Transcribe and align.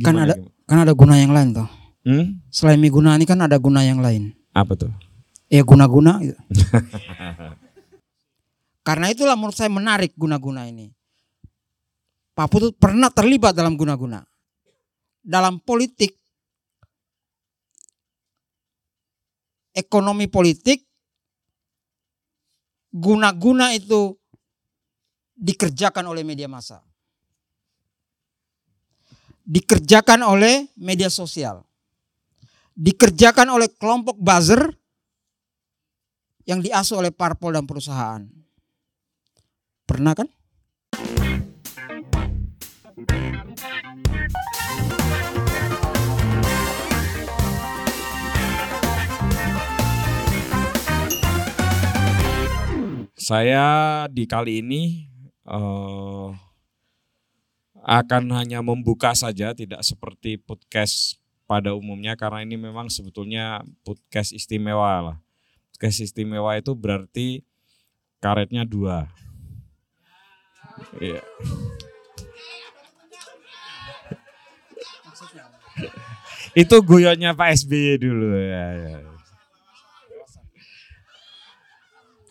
Kan 0.00 0.16
ada 0.16 0.40
gimana? 0.40 0.64
kan 0.64 0.78
ada 0.88 0.92
guna 0.96 1.14
yang 1.20 1.32
lain 1.36 1.48
toh. 1.52 1.68
Hmm? 2.02 2.40
Selain 2.48 2.80
guna 2.80 3.20
ini 3.20 3.28
kan 3.28 3.40
ada 3.44 3.60
guna 3.60 3.84
yang 3.84 4.00
lain. 4.00 4.32
Apa 4.56 4.76
tuh? 4.76 4.92
Ya 5.52 5.60
guna-guna 5.60 6.16
gitu. 6.24 6.36
Karena 8.86 9.12
itulah 9.12 9.36
menurut 9.36 9.54
saya 9.54 9.68
menarik 9.68 10.16
guna-guna 10.16 10.66
ini. 10.66 10.90
Pak 12.32 12.48
Putut 12.48 12.72
pernah 12.80 13.12
terlibat 13.12 13.52
dalam 13.52 13.76
guna-guna. 13.76 14.24
Dalam 15.22 15.60
politik, 15.62 16.16
ekonomi 19.76 20.26
politik, 20.26 20.82
guna-guna 22.90 23.76
itu 23.76 24.16
dikerjakan 25.36 26.10
oleh 26.10 26.26
media 26.26 26.50
massa. 26.50 26.82
Dikerjakan 29.42 30.22
oleh 30.22 30.70
media 30.78 31.10
sosial. 31.10 31.66
Dikerjakan 32.78 33.50
oleh 33.50 33.68
kelompok 33.74 34.14
buzzer 34.16 34.70
yang 36.46 36.62
diasuh 36.62 37.02
oleh 37.02 37.10
parpol 37.10 37.54
dan 37.54 37.66
perusahaan. 37.66 38.22
Pernah 39.86 40.14
kan? 40.14 40.28
Saya 53.22 54.06
di 54.10 54.26
kali 54.26 54.62
ini 54.62 55.06
eh, 55.46 56.26
akan 57.82 58.30
hanya 58.38 58.62
membuka 58.62 59.10
saja, 59.12 59.50
tidak 59.50 59.82
seperti 59.82 60.38
podcast 60.38 61.18
pada 61.50 61.74
umumnya 61.74 62.14
karena 62.14 62.46
ini 62.46 62.54
memang 62.54 62.86
sebetulnya 62.86 63.66
podcast 63.82 64.30
istimewa 64.30 65.12
lah. 65.12 65.18
Podcast 65.74 66.06
istimewa 66.06 66.54
itu 66.54 66.72
berarti 66.78 67.42
karetnya 68.22 68.62
dua. 68.62 69.10
Iya. 71.02 71.20
Itu 76.52 76.84
guyonnya 76.84 77.34
Pak 77.34 77.66
SBY 77.66 77.98
dulu 77.98 78.38
ya. 78.38 78.66
ya. 78.78 78.96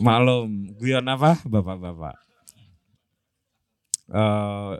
Maklum, 0.01 0.73
guyon 0.81 1.05
apa 1.05 1.37
bapak-bapak? 1.45 2.17
Eh, 4.09 4.73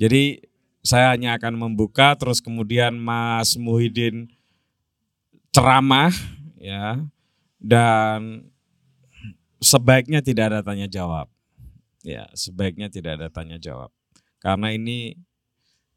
jadi 0.00 0.40
saya 0.80 1.12
hanya 1.12 1.36
akan 1.36 1.60
membuka 1.60 2.16
terus 2.16 2.40
kemudian 2.40 2.96
Mas 2.96 3.52
Muhyiddin 3.60 4.32
ceramah 5.52 6.08
ya 6.56 7.04
dan 7.60 8.48
sebaiknya 9.60 10.24
tidak 10.24 10.50
ada 10.50 10.60
tanya 10.64 10.88
jawab. 10.88 11.28
Ya, 12.00 12.32
sebaiknya 12.32 12.88
tidak 12.88 13.20
ada 13.20 13.28
tanya 13.28 13.60
jawab. 13.60 13.92
Karena 14.40 14.72
ini 14.72 15.20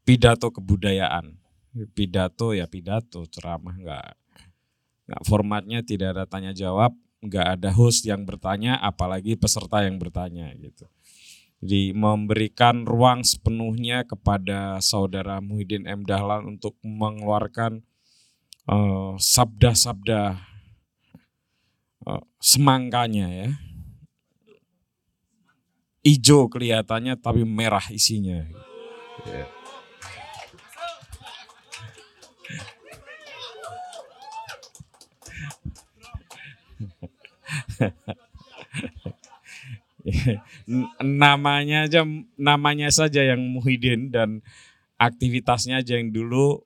pidato 0.04 0.52
kebudayaan. 0.52 1.40
Pidato 1.96 2.52
ya 2.52 2.68
pidato, 2.68 3.24
ceramah 3.26 3.74
enggak 3.74 4.14
enggak 5.04 5.22
formatnya 5.26 5.80
tidak 5.82 6.14
ada 6.14 6.24
tanya 6.28 6.52
jawab, 6.54 6.94
enggak 7.18 7.58
ada 7.58 7.72
host 7.74 8.06
yang 8.06 8.22
bertanya 8.22 8.78
apalagi 8.78 9.34
peserta 9.34 9.82
yang 9.82 9.98
bertanya 9.98 10.52
gitu. 10.60 10.86
Jadi 11.64 11.96
memberikan 11.96 12.84
ruang 12.84 13.24
sepenuhnya 13.24 14.04
kepada 14.04 14.84
saudara 14.84 15.40
Muhyiddin 15.40 15.88
M. 15.88 16.04
Dahlan 16.04 16.44
untuk 16.44 16.76
mengeluarkan 16.84 17.80
eh, 18.68 19.12
sabda-sabda 19.16 20.44
eh, 22.04 22.24
semangkanya 22.36 23.32
ya. 23.32 23.48
Ijo 26.04 26.52
kelihatannya 26.52 27.16
tapi 27.16 27.48
merah 27.48 27.88
isinya. 27.88 28.44
Ya. 29.24 29.48
N- 40.04 40.90
namanya 41.24 41.88
aja 41.88 42.04
namanya 42.36 42.88
saja 42.92 43.24
yang 43.24 43.40
Muhyiddin 43.40 44.12
dan 44.12 44.44
aktivitasnya 45.00 45.80
aja 45.80 45.96
yang 45.96 46.12
dulu 46.12 46.60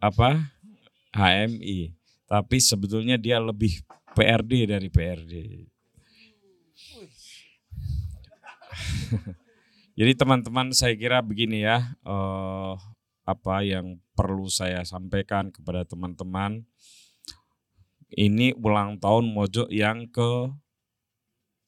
apa 0.00 0.50
HMI 1.12 1.92
tapi 2.24 2.56
sebetulnya 2.56 3.20
dia 3.20 3.36
lebih 3.36 3.84
PRD 4.16 4.64
dari 4.64 4.88
PRD 4.88 5.34
jadi 9.98 10.12
teman-teman 10.16 10.72
saya 10.72 10.96
kira 10.96 11.20
begini 11.20 11.62
ya 11.68 11.84
eh, 12.00 12.74
apa 13.30 13.62
yang 13.62 14.02
perlu 14.18 14.50
saya 14.50 14.82
sampaikan 14.82 15.54
kepada 15.54 15.86
teman-teman. 15.86 16.66
Ini 18.10 18.58
ulang 18.58 18.98
tahun 18.98 19.30
Mojok 19.30 19.70
yang 19.70 20.10
ke 20.10 20.50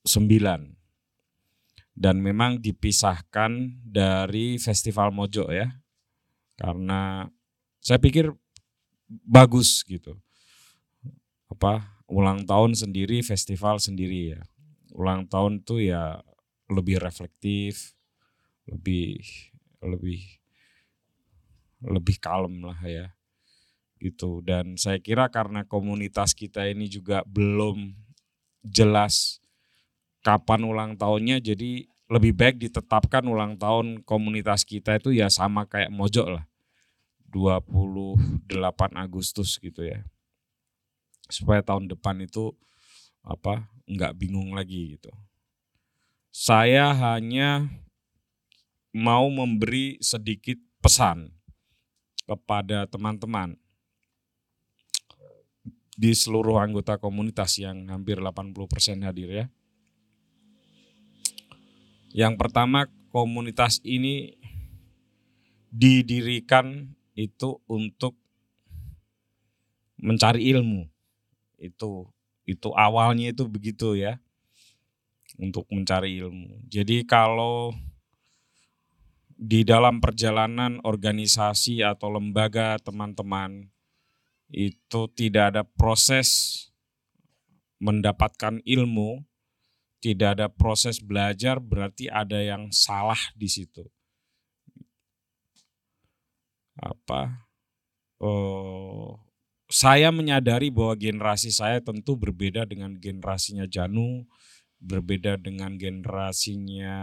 9 0.03 0.82
dan 1.93 2.25
memang 2.25 2.57
dipisahkan 2.61 3.85
dari 3.85 4.57
festival 4.57 5.13
Mojo 5.13 5.49
ya. 5.53 5.69
Karena 6.57 7.29
saya 7.83 8.01
pikir 8.01 8.33
bagus 9.09 9.85
gitu. 9.85 10.17
Apa 11.53 12.01
ulang 12.09 12.49
tahun 12.49 12.73
sendiri, 12.73 13.21
festival 13.21 13.77
sendiri 13.77 14.37
ya. 14.37 14.41
Ulang 14.93 15.29
tahun 15.29 15.65
tuh 15.65 15.85
ya 15.85 16.21
lebih 16.73 17.01
reflektif, 17.01 17.93
lebih 18.65 19.21
lebih 19.85 20.21
lebih 21.83 22.17
kalem 22.23 22.65
lah 22.65 22.81
ya. 22.85 23.13
Gitu 24.01 24.43
dan 24.43 24.81
saya 24.81 24.99
kira 24.99 25.29
karena 25.29 25.63
komunitas 25.69 26.33
kita 26.33 26.67
ini 26.67 26.89
juga 26.89 27.23
belum 27.29 27.95
jelas 28.63 29.42
kapan 30.23 30.63
ulang 30.63 30.93
tahunnya 30.95 31.43
jadi 31.43 31.91
lebih 32.13 32.33
baik 32.37 32.57
ditetapkan 32.63 33.27
ulang 33.27 33.59
tahun 33.59 34.07
komunitas 34.07 34.63
kita 34.63 35.01
itu 35.03 35.11
ya 35.17 35.27
sama 35.29 35.67
kayak 35.67 35.91
Mojok 35.91 36.29
lah. 36.39 36.45
28 37.33 38.53
Agustus 38.93 39.57
gitu 39.57 39.83
ya. 39.83 40.05
Supaya 41.33 41.65
tahun 41.65 41.89
depan 41.89 42.21
itu 42.21 42.53
apa 43.25 43.65
nggak 43.89 44.13
bingung 44.21 44.53
lagi 44.53 45.01
gitu. 45.01 45.09
Saya 46.29 46.93
hanya 46.93 47.73
mau 48.93 49.33
memberi 49.33 49.97
sedikit 50.05 50.61
pesan 50.85 51.33
kepada 52.29 52.85
teman-teman. 52.85 53.57
Di 55.97 56.13
seluruh 56.13 56.61
anggota 56.61 57.01
komunitas 57.01 57.57
yang 57.57 57.89
hampir 57.89 58.21
80% 58.21 59.01
hadir 59.01 59.29
ya 59.29 59.47
yang 62.13 62.37
pertama 62.37 62.89
komunitas 63.09 63.81
ini 63.85 64.37
didirikan 65.73 66.93
itu 67.17 67.61
untuk 67.65 68.17
mencari 69.97 70.53
ilmu. 70.53 70.89
Itu 71.57 72.13
itu 72.45 72.69
awalnya 72.77 73.33
itu 73.33 73.49
begitu 73.49 73.97
ya. 73.97 74.21
Untuk 75.41 75.65
mencari 75.73 76.21
ilmu. 76.21 76.69
Jadi 76.69 77.09
kalau 77.09 77.73
di 79.33 79.65
dalam 79.65 79.99
perjalanan 79.99 80.77
organisasi 80.85 81.81
atau 81.81 82.13
lembaga 82.13 82.77
teman-teman 82.79 83.73
itu 84.53 85.09
tidak 85.17 85.57
ada 85.57 85.63
proses 85.65 86.61
mendapatkan 87.81 88.61
ilmu, 88.63 89.25
tidak 90.03 90.35
ada 90.35 90.51
proses 90.51 90.99
belajar 90.99 91.63
berarti 91.63 92.11
ada 92.11 92.43
yang 92.43 92.75
salah 92.75 93.19
di 93.39 93.47
situ. 93.47 93.87
Apa? 96.75 97.47
Oh, 98.19 99.23
saya 99.71 100.11
menyadari 100.11 100.75
bahwa 100.75 100.99
generasi 100.99 101.55
saya 101.55 101.79
tentu 101.79 102.19
berbeda 102.19 102.67
dengan 102.67 102.99
generasinya 102.99 103.65
Janu, 103.71 104.27
berbeda 104.83 105.39
dengan 105.39 105.79
generasinya 105.79 106.99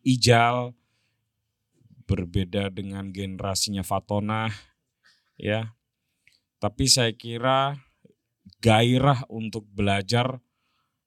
Ijal, 0.00 0.72
berbeda 2.08 2.72
dengan 2.72 3.12
generasinya 3.12 3.84
Fatona, 3.84 4.48
ya. 5.36 5.76
Tapi 6.60 6.88
saya 6.88 7.12
kira 7.12 7.76
gairah 8.64 9.28
untuk 9.28 9.68
belajar 9.68 10.43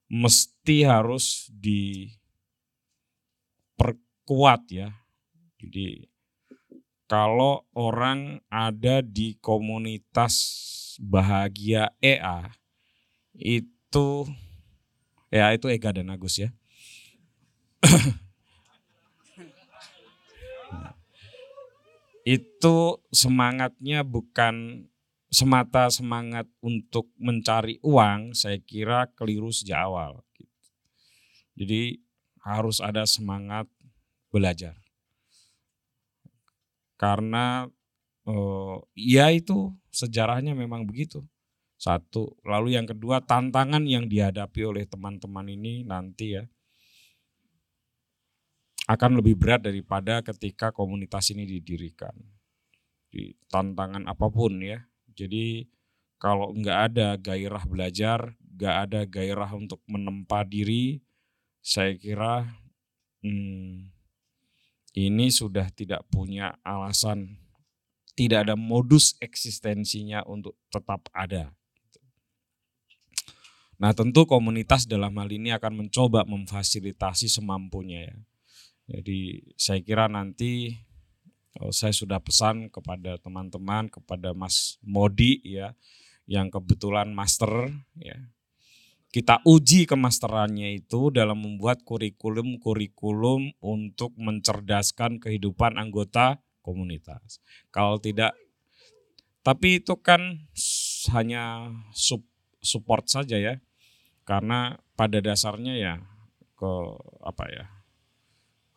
mesti 0.08 0.88
harus 0.88 1.52
diperkuat 3.76 4.60
ya. 4.72 4.92
Jadi 5.60 6.08
kalau 7.08 7.64
orang 7.72 8.40
ada 8.52 9.00
di 9.00 9.36
komunitas 9.40 10.36
bahagia 11.00 11.92
EA 12.04 12.52
itu 13.32 14.28
ya 15.32 15.52
itu 15.56 15.68
Ega 15.72 15.92
dan 15.92 16.10
Agus 16.12 16.36
ya. 16.40 16.52
itu 22.28 22.76
semangatnya 23.08 24.04
bukan 24.04 24.84
semata 25.28 25.92
semangat 25.92 26.48
untuk 26.64 27.12
mencari 27.20 27.76
uang, 27.84 28.32
saya 28.32 28.56
kira 28.60 29.08
keliru 29.12 29.52
sejak 29.52 29.84
awal. 29.84 30.24
Jadi 31.58 32.00
harus 32.40 32.80
ada 32.80 33.04
semangat 33.04 33.68
belajar. 34.32 34.76
Karena 36.96 37.68
eh, 38.26 38.76
ya 38.96 39.30
itu 39.30 39.74
sejarahnya 39.92 40.56
memang 40.56 40.88
begitu. 40.88 41.22
Satu, 41.78 42.34
lalu 42.42 42.74
yang 42.74 42.90
kedua 42.90 43.22
tantangan 43.22 43.86
yang 43.86 44.10
dihadapi 44.10 44.66
oleh 44.66 44.82
teman-teman 44.82 45.46
ini 45.46 45.86
nanti 45.86 46.34
ya 46.34 46.42
akan 48.88 49.20
lebih 49.20 49.38
berat 49.38 49.62
daripada 49.62 50.24
ketika 50.24 50.74
komunitas 50.74 51.30
ini 51.30 51.44
didirikan. 51.44 52.16
Di 53.12 53.36
tantangan 53.52 54.08
apa 54.08 54.26
pun 54.32 54.58
ya. 54.58 54.80
Jadi 55.18 55.66
kalau 56.22 56.54
nggak 56.54 56.78
ada 56.94 57.18
gairah 57.18 57.66
belajar, 57.66 58.38
nggak 58.38 58.76
ada 58.86 59.00
gairah 59.02 59.50
untuk 59.54 59.82
menempa 59.90 60.46
diri, 60.46 61.02
saya 61.58 61.98
kira 61.98 62.46
hmm, 63.26 63.90
ini 64.94 65.26
sudah 65.34 65.66
tidak 65.74 66.06
punya 66.10 66.54
alasan, 66.62 67.38
tidak 68.14 68.46
ada 68.46 68.54
modus 68.54 69.18
eksistensinya 69.18 70.22
untuk 70.26 70.54
tetap 70.70 71.06
ada. 71.10 71.50
Nah 73.78 73.94
tentu 73.94 74.26
komunitas 74.26 74.90
dalam 74.90 75.14
hal 75.22 75.30
ini 75.30 75.54
akan 75.54 75.86
mencoba 75.86 76.26
memfasilitasi 76.26 77.30
semampunya 77.30 78.10
ya. 78.10 78.16
Jadi 78.88 79.52
saya 79.54 79.78
kira 79.84 80.10
nanti 80.10 80.74
saya 81.74 81.90
sudah 81.90 82.22
pesan 82.22 82.70
kepada 82.70 83.18
teman-teman, 83.18 83.90
kepada 83.90 84.30
Mas 84.36 84.78
Modi 84.84 85.42
ya, 85.42 85.74
yang 86.28 86.52
kebetulan 86.52 87.10
master 87.10 87.72
ya. 87.98 88.18
Kita 89.08 89.40
uji 89.48 89.88
kemasterannya 89.88 90.76
itu 90.76 91.08
dalam 91.08 91.40
membuat 91.40 91.80
kurikulum-kurikulum 91.80 93.56
untuk 93.56 94.12
mencerdaskan 94.20 95.16
kehidupan 95.16 95.80
anggota 95.80 96.44
komunitas. 96.60 97.40
Kalau 97.72 97.96
tidak, 97.96 98.36
tapi 99.40 99.80
itu 99.80 99.96
kan 99.96 100.44
hanya 101.16 101.72
support 102.60 103.08
saja 103.08 103.40
ya 103.40 103.54
karena 104.28 104.76
pada 104.92 105.24
dasarnya 105.24 105.74
ya 105.80 105.94
ke 106.52 106.72
apa 107.24 107.44
ya 107.48 107.77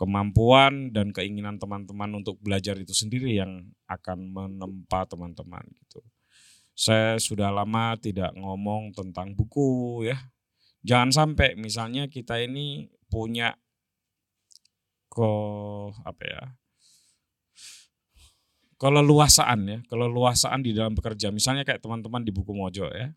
kemampuan 0.02 0.90
dan 0.90 1.14
keinginan 1.14 1.62
teman-teman 1.62 2.10
untuk 2.18 2.42
belajar 2.42 2.74
itu 2.82 2.90
sendiri 2.90 3.38
yang 3.38 3.70
akan 3.86 4.34
menempa 4.34 5.06
teman-teman 5.06 5.62
gitu. 5.78 6.02
Saya 6.74 7.22
sudah 7.22 7.54
lama 7.54 7.94
tidak 8.02 8.34
ngomong 8.34 8.98
tentang 8.98 9.38
buku 9.38 10.10
ya. 10.10 10.18
Jangan 10.82 11.14
sampai 11.14 11.54
misalnya 11.54 12.10
kita 12.10 12.42
ini 12.42 12.90
punya 13.06 13.54
ke 15.14 15.32
apa 16.02 16.26
ya? 16.26 16.44
keleluasaan 18.82 19.60
ya, 19.70 19.78
keleluasaan 19.86 20.66
di 20.66 20.74
dalam 20.74 20.98
bekerja. 20.98 21.30
Misalnya 21.30 21.62
kayak 21.62 21.86
teman-teman 21.86 22.26
di 22.26 22.34
buku 22.34 22.50
Mojo 22.50 22.90
ya 22.90 23.14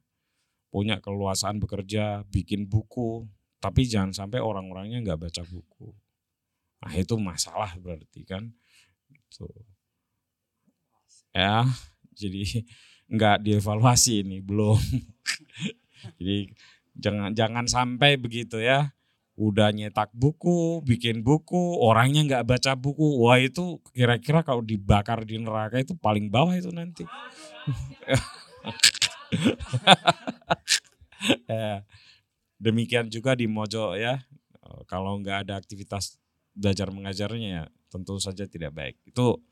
punya 0.74 0.98
keluasaan 0.98 1.62
bekerja, 1.62 2.26
bikin 2.34 2.66
buku, 2.66 3.22
tapi 3.62 3.86
jangan 3.86 4.10
sampai 4.10 4.42
orang-orangnya 4.42 4.98
nggak 5.06 5.30
baca 5.30 5.42
buku. 5.46 5.94
Nah 6.84 6.92
itu 6.92 7.16
masalah 7.16 7.72
berarti 7.80 8.28
kan. 8.28 8.52
Gitu. 9.08 9.48
Ya, 11.32 11.64
jadi 12.12 12.44
nggak 13.14 13.40
dievaluasi 13.40 14.20
ini 14.20 14.44
belum. 14.44 14.76
jadi 16.20 16.52
jangan 16.92 17.32
jangan 17.32 17.64
sampai 17.64 18.20
begitu 18.20 18.60
ya. 18.60 18.92
Udah 19.34 19.74
nyetak 19.74 20.14
buku, 20.14 20.78
bikin 20.86 21.26
buku, 21.26 21.82
orangnya 21.82 22.22
nggak 22.22 22.46
baca 22.54 22.78
buku. 22.78 23.18
Wah 23.18 23.42
itu 23.42 23.82
kira-kira 23.90 24.46
kalau 24.46 24.62
dibakar 24.62 25.26
di 25.26 25.42
neraka 25.42 25.82
itu 25.82 25.98
paling 25.98 26.30
bawah 26.30 26.54
itu 26.54 26.70
nanti. 26.70 27.02
ya. 31.50 31.82
Demikian 32.62 33.10
juga 33.10 33.34
di 33.34 33.50
Mojo 33.50 33.98
ya. 33.98 34.22
Kalau 34.86 35.18
nggak 35.18 35.50
ada 35.50 35.58
aktivitas 35.58 36.14
belajar 36.54 36.88
mengajarnya 36.94 37.48
ya 37.50 37.64
tentu 37.90 38.16
saja 38.22 38.46
tidak 38.46 38.72
baik. 38.74 38.96
Itu 39.06 39.42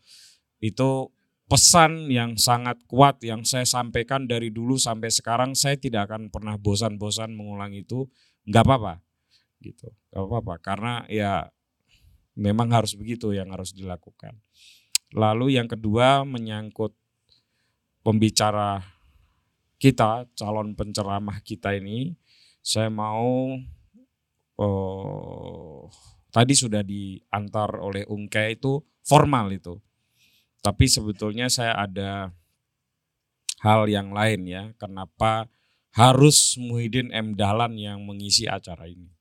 itu 0.63 1.11
pesan 1.51 2.09
yang 2.09 2.39
sangat 2.41 2.81
kuat 2.89 3.21
yang 3.21 3.45
saya 3.45 3.67
sampaikan 3.67 4.25
dari 4.25 4.49
dulu 4.49 4.79
sampai 4.81 5.13
sekarang 5.13 5.53
saya 5.53 5.77
tidak 5.77 6.09
akan 6.09 6.33
pernah 6.33 6.57
bosan-bosan 6.57 7.35
mengulang 7.35 7.75
itu. 7.75 8.09
Nggak 8.49 8.65
apa-apa 8.67 8.95
gitu. 9.63 9.91
Nggak 10.11 10.25
apa-apa 10.27 10.55
karena 10.63 10.95
ya 11.07 11.47
memang 12.39 12.73
harus 12.73 12.97
begitu 12.97 13.37
yang 13.37 13.53
harus 13.53 13.77
dilakukan. 13.77 14.41
Lalu 15.13 15.61
yang 15.61 15.69
kedua 15.69 16.25
menyangkut 16.25 16.97
pembicara 18.01 18.81
kita, 19.77 20.31
calon 20.39 20.73
penceramah 20.73 21.43
kita 21.45 21.77
ini, 21.77 22.15
saya 22.63 22.89
mau 22.89 23.53
oh, 24.57 25.91
tadi 26.33 26.57
sudah 26.57 26.81
diantar 26.81 27.79
oleh 27.79 28.09
Ungke 28.09 28.57
itu 28.57 28.81
formal 29.05 29.53
itu. 29.53 29.79
Tapi 30.65 30.89
sebetulnya 30.89 31.47
saya 31.53 31.77
ada 31.77 32.33
hal 33.63 33.87
yang 33.87 34.11
lain 34.11 34.49
ya, 34.49 34.63
kenapa 34.81 35.47
harus 35.93 36.57
Muhyiddin 36.57 37.13
M. 37.13 37.37
Dahlan 37.37 37.77
yang 37.77 38.03
mengisi 38.03 38.49
acara 38.49 38.89
ini. 38.89 39.13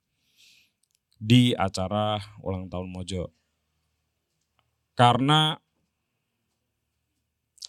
Di 1.21 1.53
acara 1.53 2.17
ulang 2.41 2.65
tahun 2.71 2.89
Mojo. 2.89 3.29
Karena 4.95 5.59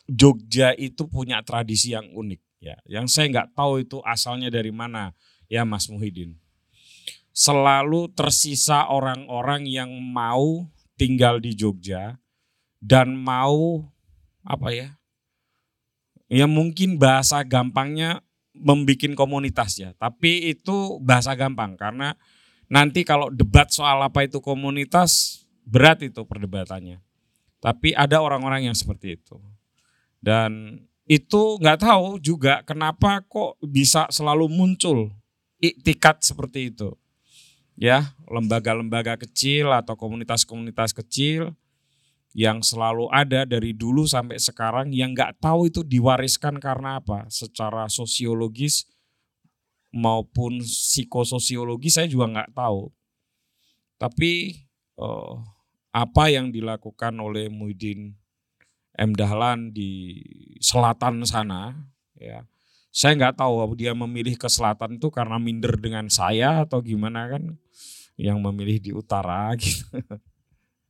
Jogja 0.09 0.77
itu 0.77 1.09
punya 1.09 1.41
tradisi 1.41 1.97
yang 1.97 2.13
unik 2.13 2.41
Ya, 2.63 2.79
yang 2.87 3.11
saya 3.11 3.27
nggak 3.27 3.59
tahu 3.59 3.83
itu 3.83 3.99
asalnya 4.07 4.47
dari 4.47 4.71
mana, 4.71 5.11
ya 5.51 5.67
Mas 5.67 5.91
Muhyiddin. 5.91 6.39
Selalu 7.33 8.13
tersisa 8.13 8.93
orang-orang 8.93 9.65
yang 9.65 9.89
mau 9.89 10.69
tinggal 11.01 11.41
di 11.41 11.57
Jogja 11.57 12.21
dan 12.77 13.17
mau 13.17 13.89
apa 14.45 14.69
ya? 14.71 14.89
Ya 16.29 16.45
mungkin 16.49 16.97
bahasa 17.01 17.41
gampangnya 17.45 18.21
membuat 18.53 19.17
komunitas 19.17 19.81
ya, 19.81 19.97
tapi 19.97 20.53
itu 20.53 21.01
bahasa 21.01 21.33
gampang 21.33 21.77
karena 21.77 22.17
nanti 22.69 23.05
kalau 23.05 23.33
debat 23.33 23.73
soal 23.73 24.01
apa 24.05 24.29
itu 24.29 24.41
komunitas 24.45 25.43
berat 25.65 26.05
itu 26.05 26.25
perdebatannya. 26.25 27.01
Tapi 27.63 27.95
ada 27.95 28.19
orang-orang 28.19 28.69
yang 28.69 28.77
seperti 28.77 29.17
itu. 29.21 29.39
Dan 30.19 30.83
itu 31.07 31.59
nggak 31.59 31.83
tahu 31.83 32.19
juga 32.23 32.63
kenapa 32.67 33.23
kok 33.27 33.59
bisa 33.63 34.07
selalu 34.11 34.51
muncul 34.51 35.11
iktikat 35.63 36.23
seperti 36.23 36.75
itu. 36.75 36.95
Ya, 37.77 38.15
lembaga-lembaga 38.29 39.17
kecil 39.17 39.73
atau 39.73 39.97
komunitas-komunitas 39.97 40.93
kecil 40.93 41.57
yang 42.33 42.65
selalu 42.65 43.13
ada 43.13 43.45
dari 43.45 43.77
dulu 43.77 44.09
sampai 44.09 44.41
sekarang 44.41 44.89
yang 44.93 45.13
nggak 45.13 45.37
tahu 45.41 45.69
itu 45.69 45.85
diwariskan 45.85 46.57
karena 46.61 47.01
apa? 47.01 47.29
Secara 47.29 47.89
sosiologis 47.93 48.89
maupun 49.93 50.65
psikososiologi 50.65 51.93
saya 51.93 52.09
juga 52.09 52.29
nggak 52.33 52.53
tahu. 52.57 52.89
Tapi 54.01 54.65
eh, 54.97 55.35
apa 55.93 56.25
yang 56.33 56.49
dilakukan 56.49 57.13
oleh 57.21 57.53
Muhyiddin 57.53 58.17
M 58.97 59.13
Dahlan 59.13 59.73
di 59.73 60.21
selatan 60.61 61.25
sana 61.25 61.77
ya 62.17 62.45
saya 62.93 63.17
nggak 63.17 63.41
tahu 63.41 63.73
dia 63.73 63.97
memilih 63.97 64.37
ke 64.37 64.47
selatan 64.53 65.01
itu 65.01 65.09
karena 65.09 65.41
minder 65.41 65.73
dengan 65.81 66.13
saya 66.13 66.69
atau 66.69 66.85
gimana 66.85 67.25
kan 67.27 67.57
yang 68.21 68.37
memilih 68.39 68.79
di 68.79 68.91
utara 68.93 69.49
gitu 69.61 69.89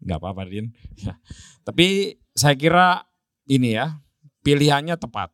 nggak 0.03 0.19
apa-apa 0.19 0.43
Din 0.51 0.75
ya. 0.99 1.15
tapi 1.63 2.19
saya 2.35 2.59
kira 2.59 3.07
ini 3.47 3.79
ya 3.79 4.03
pilihannya 4.43 4.99
tepat 4.99 5.31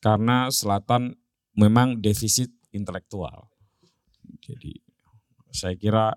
karena 0.00 0.48
selatan 0.48 1.12
memang 1.52 2.00
defisit 2.00 2.48
intelektual 2.72 3.52
jadi 4.40 4.80
saya 5.52 5.76
kira 5.76 6.16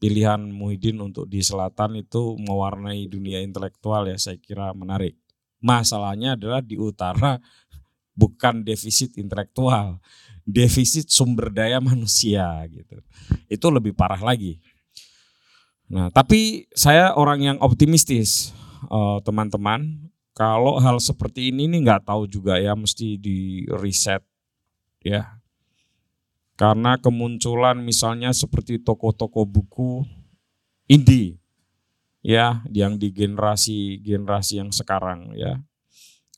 pilihan 0.00 0.40
Muhyiddin 0.48 0.98
untuk 0.98 1.28
di 1.28 1.44
selatan 1.44 2.00
itu 2.00 2.34
mewarnai 2.40 3.04
dunia 3.06 3.44
intelektual 3.44 4.08
ya 4.08 4.16
saya 4.16 4.40
kira 4.40 4.72
menarik. 4.72 5.20
Masalahnya 5.60 6.40
adalah 6.40 6.64
di 6.64 6.80
utara 6.80 7.36
bukan 8.14 8.62
defisit 8.66 9.16
intelektual, 9.16 9.98
defisit 10.44 11.08
sumber 11.08 11.50
daya 11.52 11.78
manusia 11.78 12.46
gitu. 12.68 13.00
Itu 13.46 13.70
lebih 13.70 13.94
parah 13.94 14.20
lagi. 14.20 14.58
Nah, 15.90 16.06
tapi 16.14 16.70
saya 16.70 17.18
orang 17.18 17.42
yang 17.42 17.58
optimistis, 17.58 18.54
eh, 18.88 19.18
teman-teman. 19.26 20.08
kalau 20.30 20.80
hal 20.80 20.96
seperti 21.02 21.52
ini 21.52 21.68
nih 21.68 21.84
nggak 21.84 22.08
tahu 22.08 22.24
juga 22.24 22.56
ya, 22.56 22.72
mesti 22.72 23.20
di 23.20 23.68
reset 23.68 24.24
ya. 25.04 25.36
Karena 26.56 26.96
kemunculan 26.96 27.76
misalnya 27.84 28.32
seperti 28.32 28.80
toko-toko 28.80 29.44
buku 29.44 30.00
indie 30.88 31.40
ya 32.24 32.64
yang 32.72 32.96
di 32.96 33.12
generasi 33.12 34.00
generasi 34.00 34.60
yang 34.64 34.72
sekarang 34.72 35.36
ya. 35.36 35.60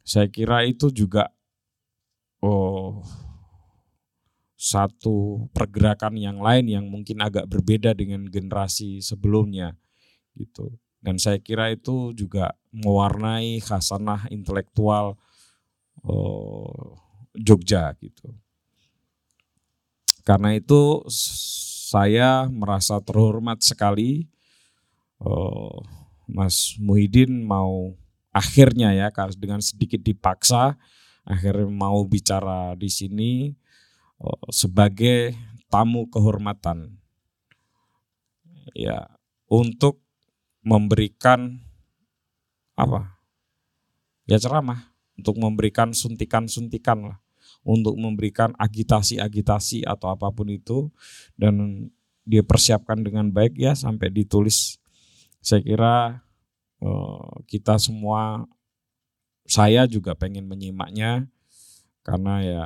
Saya 0.02 0.26
kira 0.26 0.66
itu 0.66 0.90
juga 0.90 1.30
oh 2.42 3.00
satu 4.62 5.50
pergerakan 5.50 6.14
yang 6.14 6.38
lain 6.38 6.70
yang 6.70 6.86
mungkin 6.86 7.18
agak 7.18 7.50
berbeda 7.50 7.98
dengan 7.98 8.22
generasi 8.30 9.02
sebelumnya 9.02 9.74
gitu. 10.38 10.78
Dan 11.02 11.18
saya 11.18 11.42
kira 11.42 11.74
itu 11.74 12.14
juga 12.14 12.54
mewarnai 12.70 13.58
khasanah 13.58 14.30
intelektual 14.30 15.18
oh, 16.06 16.94
Jogja 17.34 17.90
gitu. 17.98 18.30
Karena 20.22 20.54
itu 20.54 21.02
saya 21.90 22.46
merasa 22.46 23.02
terhormat 23.02 23.66
sekali 23.66 24.30
oh, 25.18 25.82
Mas 26.30 26.78
Muhyiddin 26.78 27.42
mau 27.42 27.98
akhirnya 28.30 28.94
ya 28.94 29.10
dengan 29.34 29.58
sedikit 29.58 29.98
dipaksa 30.00 30.78
akhirnya 31.22 31.70
mau 31.70 32.02
bicara 32.06 32.74
di 32.74 32.90
sini 32.90 33.54
oh, 34.18 34.38
sebagai 34.50 35.34
tamu 35.72 36.10
kehormatan. 36.10 36.98
Ya 38.72 39.08
untuk 39.50 40.00
memberikan 40.62 41.60
apa? 42.78 43.18
Ya 44.24 44.38
ceramah 44.38 44.92
untuk 45.18 45.36
memberikan 45.38 45.92
suntikan-suntikan 45.92 47.12
lah. 47.12 47.18
Untuk 47.62 47.94
memberikan 47.94 48.50
agitasi-agitasi 48.58 49.86
atau 49.86 50.10
apa 50.10 50.34
pun 50.34 50.50
itu 50.50 50.90
dan 51.38 51.86
dia 52.26 52.42
persiapkan 52.42 52.98
dengan 53.06 53.30
baik 53.30 53.54
ya 53.54 53.78
sampai 53.78 54.10
ditulis. 54.10 54.82
Saya 55.38 55.62
kira 55.62 56.26
eh, 56.82 57.30
kita 57.46 57.78
semua 57.78 58.50
saya 59.52 59.84
juga 59.84 60.16
pengen 60.16 60.48
menyimaknya 60.48 61.28
karena 62.00 62.34
ya 62.40 62.62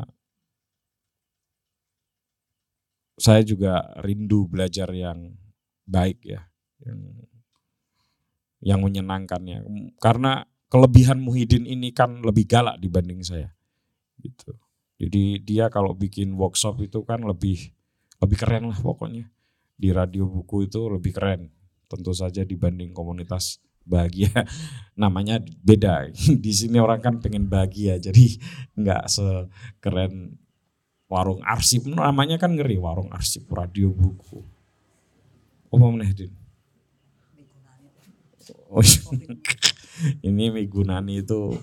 saya 3.19 3.43
juga 3.43 3.91
rindu 4.07 4.47
belajar 4.47 4.87
yang 4.95 5.35
baik 5.83 6.23
ya 6.23 6.47
yang 6.87 7.01
yang 8.63 8.81
menyenangkannya. 8.87 9.67
Karena 9.99 10.47
kelebihan 10.71 11.19
Muhyiddin 11.19 11.67
ini 11.67 11.91
kan 11.91 12.23
lebih 12.23 12.47
galak 12.47 12.79
dibanding 12.79 13.27
saya 13.27 13.51
gitu. 14.23 14.55
Jadi 14.97 15.43
dia 15.43 15.69
kalau 15.69 15.93
bikin 15.93 16.39
workshop 16.39 16.81
itu 16.87 17.03
kan 17.03 17.21
lebih 17.27 17.75
lebih 18.23 18.39
keren 18.39 18.71
lah 18.71 18.79
pokoknya. 18.79 19.27
Di 19.77 19.93
radio 19.93 20.25
buku 20.25 20.71
itu 20.71 20.87
lebih 20.89 21.13
keren 21.13 21.53
tentu 21.91 22.15
saja 22.15 22.47
dibanding 22.47 22.95
komunitas 22.95 23.61
bahagia. 23.87 24.31
Namanya 25.01 25.41
beda. 25.41 26.11
Di 26.45 26.53
sini 26.53 26.77
orang 26.83 27.01
kan 27.01 27.15
pengen 27.23 27.47
bahagia 27.47 27.97
jadi 27.97 28.37
nggak 28.81 29.05
sekeren 29.09 30.37
warung 31.07 31.41
arsip. 31.47 31.87
Namanya 31.87 32.37
kan 32.37 32.53
ngeri 32.53 32.77
warung 32.77 33.09
arsip 33.15 33.47
radio 33.49 33.95
buku. 33.95 34.43
Oh 35.71 35.79
meneh 35.79 36.15
oh, 38.71 38.83
ini 40.23 40.45
Migunani 40.55 41.27
itu 41.27 41.59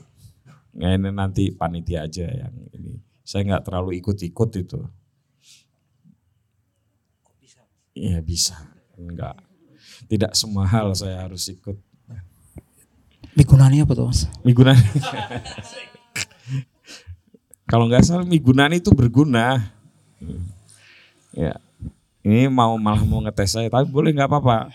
ini 0.75 1.09
nanti 1.09 1.53
panitia 1.55 2.05
aja 2.05 2.27
yang 2.27 2.55
ini. 2.75 2.99
Saya 3.23 3.47
nggak 3.47 3.63
terlalu 3.71 4.03
ikut-ikut 4.03 4.49
itu. 4.59 4.79
Iya 7.95 8.19
bisa. 8.19 8.57
Enggak 8.99 9.39
tidak 10.07 10.33
semua 10.35 10.65
hal 10.67 10.91
saya 10.95 11.25
harus 11.25 11.47
ikut 11.49 11.77
Migunani 13.53 13.85
apa 13.85 13.93
tuh 13.93 14.09
mas? 14.09 14.25
Migunani. 14.41 14.81
Kalau 17.69 17.85
nggak 17.85 18.01
salah 18.01 18.25
Migunani 18.25 18.81
itu 18.81 18.89
berguna. 18.89 19.61
Ya, 21.37 21.61
ini 22.25 22.49
mau 22.49 22.73
malah 22.81 23.05
mau 23.05 23.21
ngetes 23.21 23.53
saya, 23.53 23.69
tapi 23.69 23.93
boleh 23.93 24.09
nggak 24.09 24.25
apa-apa. 24.25 24.73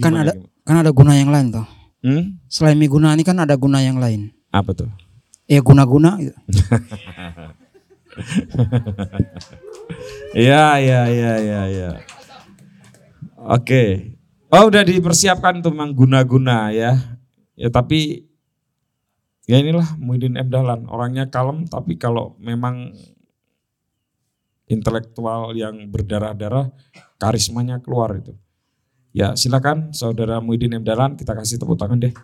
Kan 0.00 0.16
ada 0.16 0.32
gimana? 0.32 0.64
kan 0.64 0.76
ada 0.80 0.90
guna 0.96 1.12
yang 1.12 1.28
lain 1.28 1.52
tuh. 1.52 1.68
Hmm? 2.00 2.40
Selain 2.48 2.80
Migunani 2.80 3.20
kan 3.20 3.36
ada 3.36 3.52
guna 3.52 3.84
yang 3.84 4.00
lain. 4.00 4.32
Apa 4.48 4.72
tuh? 4.72 4.88
Ya 5.44 5.60
guna-guna 5.60 6.16
gitu. 6.24 6.40
Iya, 10.32 10.64
iya, 10.88 11.00
iya, 11.12 11.32
iya, 11.36 11.60
iya. 11.68 11.90
Oke. 13.44 14.16
Oh, 14.48 14.72
udah 14.72 14.80
dipersiapkan 14.80 15.60
tuh 15.60 15.68
memang 15.68 15.92
guna-guna 15.92 16.72
ya. 16.72 17.13
Ya 17.54 17.70
tapi 17.70 18.26
ya 19.46 19.62
inilah 19.62 19.94
Muhyiddin 19.98 20.38
M. 20.38 20.48
Dahlan. 20.50 20.86
Orangnya 20.90 21.30
kalem 21.30 21.66
tapi 21.70 21.94
kalau 21.98 22.34
memang 22.42 22.94
intelektual 24.66 25.52
yang 25.54 25.90
berdarah-darah 25.92 26.72
karismanya 27.20 27.78
keluar 27.78 28.16
itu. 28.18 28.34
Ya 29.14 29.38
silakan 29.38 29.94
saudara 29.94 30.42
Muhyiddin 30.42 30.80
M. 30.80 30.84
Dahlan 30.84 31.14
kita 31.14 31.36
kasih 31.36 31.62
tepuk 31.62 31.78
tangan 31.78 32.02
deh. 32.02 32.14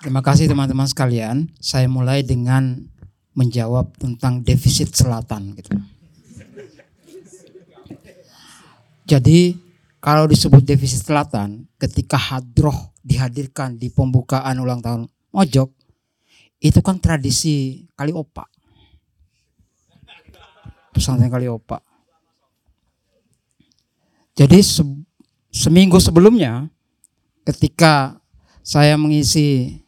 Terima 0.00 0.24
kasih 0.24 0.48
teman-teman 0.48 0.88
sekalian. 0.88 1.52
Saya 1.60 1.84
mulai 1.84 2.24
dengan 2.24 2.88
menjawab 3.36 3.94
tentang 4.00 4.42
defisit 4.42 4.90
selatan 4.96 5.54
gitu. 5.54 5.76
Jadi 9.06 9.69
kalau 10.00 10.24
disebut 10.24 10.64
defisit 10.64 11.04
selatan 11.04 11.68
ketika 11.76 12.16
hadroh 12.16 12.92
dihadirkan 13.04 13.76
di 13.76 13.92
pembukaan 13.92 14.60
ulang 14.60 14.80
tahun 14.80 15.08
Mojok 15.30 15.70
itu 16.60 16.80
kan 16.84 17.00
tradisi 17.00 17.86
kali 17.94 18.12
opak. 18.12 18.48
Pesantren 20.90 21.30
kali 21.30 21.46
opak. 21.46 21.80
Jadi 24.34 24.58
se 24.64 24.82
seminggu 25.50 25.98
sebelumnya 26.02 26.66
ketika 27.46 28.18
saya 28.60 28.94
mengisi 28.94 29.78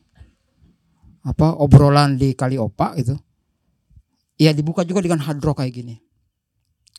apa 1.22 1.54
obrolan 1.54 2.18
di 2.18 2.34
Kali 2.34 2.58
Opak 2.58 2.98
itu 2.98 3.14
ya 4.42 4.50
dibuka 4.50 4.82
juga 4.82 5.06
dengan 5.06 5.22
hadroh 5.22 5.54
kayak 5.54 5.70
gini 5.70 6.02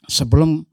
sebelum 0.08 0.64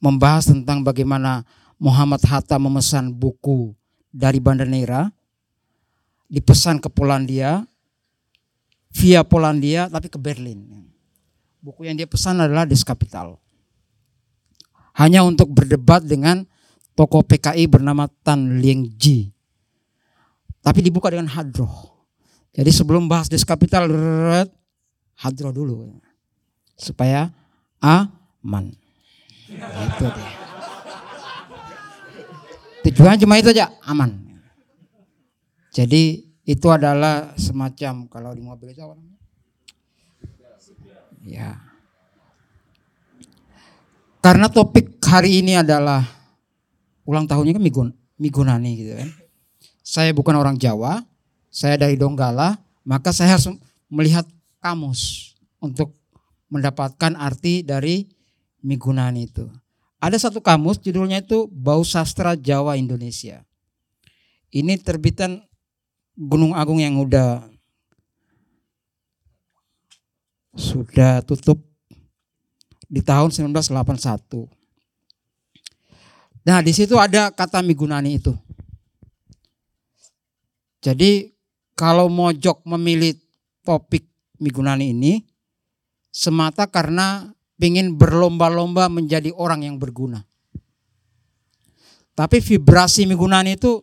membahas 0.00 0.48
tentang 0.48 0.82
bagaimana 0.82 1.44
Muhammad 1.76 2.20
Hatta 2.24 2.56
memesan 2.56 3.12
buku 3.12 3.76
dari 4.10 4.40
Banda 4.42 4.66
Neira 4.66 5.12
dipesan 6.26 6.80
ke 6.82 6.88
Polandia 6.90 7.62
via 8.90 9.22
Polandia 9.22 9.86
tapi 9.86 10.10
ke 10.10 10.18
Berlin 10.18 10.88
buku 11.62 11.86
yang 11.86 11.94
dia 11.94 12.08
pesan 12.08 12.40
adalah 12.40 12.66
Des 12.66 12.82
Kapital 12.82 13.38
hanya 14.98 15.22
untuk 15.22 15.52
berdebat 15.52 16.02
dengan 16.02 16.42
tokoh 16.98 17.22
PKI 17.22 17.70
bernama 17.70 18.10
Tan 18.24 18.58
Lieng 18.58 18.88
Ji 18.98 19.30
tapi 20.64 20.82
dibuka 20.82 21.12
dengan 21.12 21.30
hadroh 21.30 22.00
jadi 22.50 22.70
sebelum 22.74 23.06
bahas 23.06 23.30
diskapital, 23.30 23.86
hadro 25.14 25.50
dulu. 25.54 26.02
Supaya 26.74 27.30
aman. 27.78 28.74
Itu 29.50 30.06
dia. 30.06 30.30
Tujuan 32.80 33.20
cuma 33.20 33.36
itu 33.36 33.52
aja, 33.52 33.68
aman. 33.84 34.16
Jadi 35.70 36.26
itu 36.48 36.66
adalah 36.72 37.36
semacam 37.38 38.08
kalau 38.10 38.30
di 38.34 38.42
mobil 38.42 38.72
itu 38.72 38.82
apa? 38.82 38.96
Ya. 41.22 41.60
Karena 44.20 44.50
topik 44.50 45.00
hari 45.00 45.40
ini 45.40 45.56
adalah 45.56 46.04
ulang 47.08 47.24
tahunnya 47.24 47.56
kan 47.56 47.64
Migun, 47.64 47.88
Migunani 48.20 48.72
gitu 48.76 48.92
kan. 48.96 49.08
Saya 49.80 50.10
bukan 50.12 50.36
orang 50.36 50.54
Jawa, 50.60 51.02
saya 51.48 51.74
dari 51.80 51.96
Donggala, 51.96 52.60
maka 52.84 53.10
saya 53.10 53.36
harus 53.36 53.48
melihat 53.90 54.26
kamus 54.62 55.34
untuk 55.58 55.96
mendapatkan 56.52 57.16
arti 57.16 57.62
dari 57.64 58.06
migunan 58.60 59.16
itu. 59.16 59.48
ada 60.00 60.16
satu 60.16 60.40
kamus 60.40 60.80
judulnya 60.80 61.20
itu 61.20 61.44
Bau 61.52 61.84
Sastra 61.84 62.32
Jawa 62.32 62.80
Indonesia. 62.80 63.44
Ini 64.48 64.80
terbitan 64.80 65.44
Gunung 66.16 66.56
Agung 66.56 66.80
yang 66.80 66.96
udah 66.96 67.44
sudah 70.56 71.20
tutup 71.22 71.60
di 72.90 73.04
tahun 73.04 73.30
1981. 73.30 74.50
Nah, 76.42 76.58
di 76.64 76.72
situ 76.74 76.98
ada 76.98 77.30
kata 77.30 77.62
Migunani 77.62 78.18
itu. 78.18 78.34
Jadi 80.80 81.30
kalau 81.76 82.08
Mojok 82.08 82.64
memilih 82.64 83.14
topik 83.62 84.08
Migunani 84.40 84.96
ini 84.96 85.20
semata 86.08 86.64
karena 86.66 87.30
ingin 87.60 87.94
berlomba-lomba 87.94 88.88
menjadi 88.88 89.28
orang 89.36 89.68
yang 89.68 89.76
berguna. 89.76 90.24
Tapi 92.16 92.40
vibrasi 92.40 93.04
Migunani 93.08 93.56
itu 93.56 93.80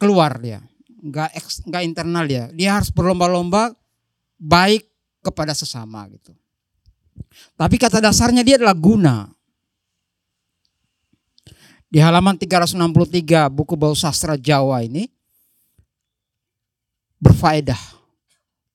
keluar 0.00 0.38
dia, 0.40 0.62
nggak 1.02 1.30
nggak 1.66 1.82
internal 1.84 2.24
dia. 2.26 2.44
Dia 2.50 2.78
harus 2.78 2.90
berlomba-lomba 2.90 3.74
baik 4.40 4.88
kepada 5.20 5.52
sesama 5.52 6.08
gitu. 6.10 6.32
Tapi 7.54 7.76
kata 7.76 8.00
dasarnya 8.00 8.40
dia 8.40 8.56
adalah 8.56 8.74
guna. 8.74 9.28
Di 11.90 11.98
halaman 11.98 12.38
363 12.38 13.50
buku 13.50 13.74
Bau 13.74 13.98
Sastra 13.98 14.38
Jawa 14.38 14.80
ini 14.86 15.10
berfaedah. 17.20 18.00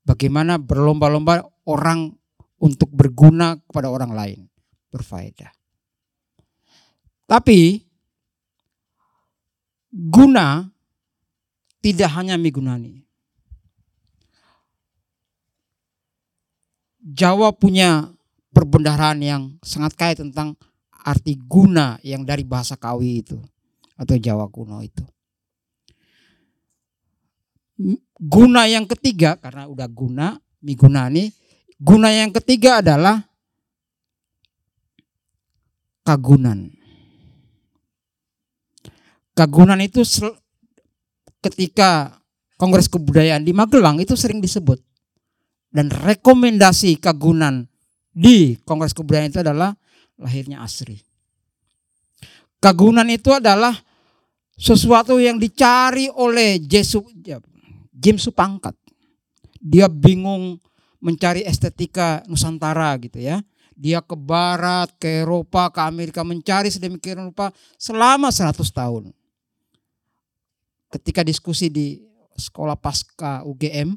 Bagaimana 0.06 0.62
berlomba-lomba 0.62 1.42
orang 1.66 2.14
untuk 2.60 2.90
berguna 2.92 3.60
kepada 3.68 3.92
orang 3.92 4.12
lain. 4.16 4.40
Berfaedah. 4.92 5.52
Tapi 7.26 7.82
guna 9.92 10.70
tidak 11.82 12.10
hanya 12.18 12.38
migunani. 12.38 13.06
Jawa 17.06 17.54
punya 17.54 18.10
perbendaharaan 18.50 19.22
yang 19.22 19.44
sangat 19.62 19.94
kaya 19.94 20.14
tentang 20.18 20.58
arti 21.06 21.38
guna 21.38 22.02
yang 22.02 22.26
dari 22.26 22.42
bahasa 22.42 22.74
Kawi 22.74 23.22
itu 23.22 23.38
atau 23.94 24.18
Jawa 24.18 24.50
kuno 24.50 24.82
itu. 24.82 25.06
Guna 28.18 28.66
yang 28.66 28.90
ketiga 28.90 29.38
karena 29.38 29.70
udah 29.70 29.86
guna, 29.86 30.40
migunani, 30.66 31.30
guna 31.80 32.12
yang 32.12 32.32
ketiga 32.32 32.80
adalah 32.80 33.24
kagunan. 36.06 36.72
Kagunan 39.36 39.80
itu 39.84 40.06
ketika 41.44 42.16
Kongres 42.56 42.88
Kebudayaan 42.88 43.44
di 43.44 43.52
Magelang 43.52 44.00
itu 44.00 44.16
sering 44.16 44.40
disebut. 44.40 44.80
Dan 45.76 45.92
rekomendasi 45.92 47.04
kagunan 47.04 47.68
di 48.16 48.56
Kongres 48.64 48.96
Kebudayaan 48.96 49.28
itu 49.28 49.44
adalah 49.44 49.76
lahirnya 50.16 50.64
Asri. 50.64 51.04
Kagunan 52.64 53.12
itu 53.12 53.36
adalah 53.36 53.76
sesuatu 54.56 55.20
yang 55.20 55.36
dicari 55.36 56.08
oleh 56.08 56.64
Jesu, 56.64 57.04
James 57.92 58.24
Supangkat. 58.24 58.72
Dia 59.60 59.92
bingung 59.92 60.64
mencari 61.06 61.46
estetika 61.46 62.26
Nusantara 62.26 62.98
gitu 62.98 63.22
ya. 63.22 63.46
Dia 63.78 64.02
ke 64.02 64.18
barat, 64.18 64.90
ke 64.98 65.22
Eropa, 65.22 65.70
ke 65.70 65.84
Amerika 65.84 66.26
mencari 66.26 66.74
sedemikian 66.74 67.30
rupa 67.30 67.54
selama 67.78 68.34
100 68.34 68.58
tahun. 68.74 69.14
Ketika 70.90 71.22
diskusi 71.22 71.70
di 71.70 72.02
sekolah 72.34 72.80
pasca 72.80 73.46
UGM, 73.46 73.94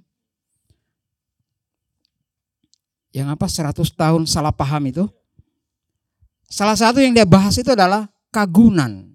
yang 3.17 3.33
apa 3.33 3.49
100 3.49 3.73
tahun 3.73 4.29
salah 4.29 4.53
paham 4.53 4.91
itu, 4.91 5.07
Salah 6.49 6.75
satu 6.81 7.05
yang 7.05 7.13
dia 7.13 7.29
bahas 7.29 7.61
itu 7.61 7.69
adalah 7.69 8.09
kagunan. 8.33 9.13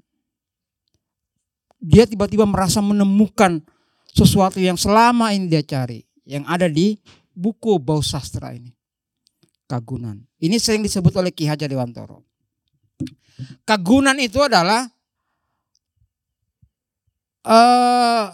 Dia 1.82 2.06
tiba-tiba 2.06 2.46
merasa 2.46 2.80
menemukan 2.80 3.60
sesuatu 4.14 4.62
yang 4.62 4.78
selama 4.78 5.34
ini 5.34 5.50
dia 5.50 5.66
cari. 5.66 6.06
Yang 6.24 6.44
ada 6.46 6.68
di 6.70 6.96
buku 7.34 7.82
bau 7.82 8.00
sastra 8.00 8.54
ini. 8.54 8.72
Kagunan. 9.66 10.22
Ini 10.38 10.62
sering 10.62 10.86
disebut 10.86 11.14
oleh 11.18 11.34
Ki 11.34 11.50
Hajar 11.50 11.68
Dewantoro. 11.68 12.22
Kagunan 13.66 14.16
itu 14.22 14.38
adalah 14.38 14.86
uh, 17.48 18.30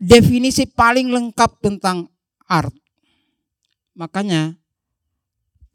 definisi 0.00 0.64
paling 0.64 1.12
lengkap 1.12 1.60
tentang 1.60 2.08
art. 2.48 2.72
Makanya 3.92 4.56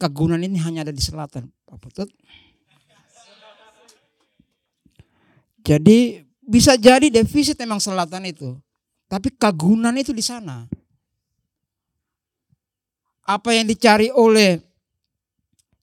kagunan 0.01 0.41
ini 0.41 0.57
hanya 0.57 0.81
ada 0.81 0.93
di 0.95 1.03
selatan. 1.03 1.45
Pak 1.69 1.77
Putut. 1.77 2.09
Jadi 5.65 6.21
bisa 6.45 6.77
jadi 6.77 7.09
defisit 7.09 7.57
memang 7.57 7.81
selatan 7.81 8.25
itu. 8.29 8.57
Tapi 9.05 9.33
kagunan 9.33 9.93
itu 9.97 10.13
di 10.13 10.21
sana. 10.21 10.65
Apa 13.25 13.57
yang 13.57 13.65
dicari 13.65 14.13
oleh 14.13 14.61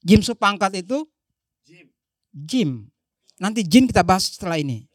Jim 0.03 0.23
Supangkat 0.23 0.79
itu? 0.79 1.03
Jim. 1.67 1.87
Jim. 2.31 2.71
Nanti 3.43 3.67
Jin 3.67 3.91
kita 3.91 4.07
bahas 4.07 4.31
setelah 4.31 4.63
ini. 4.63 4.87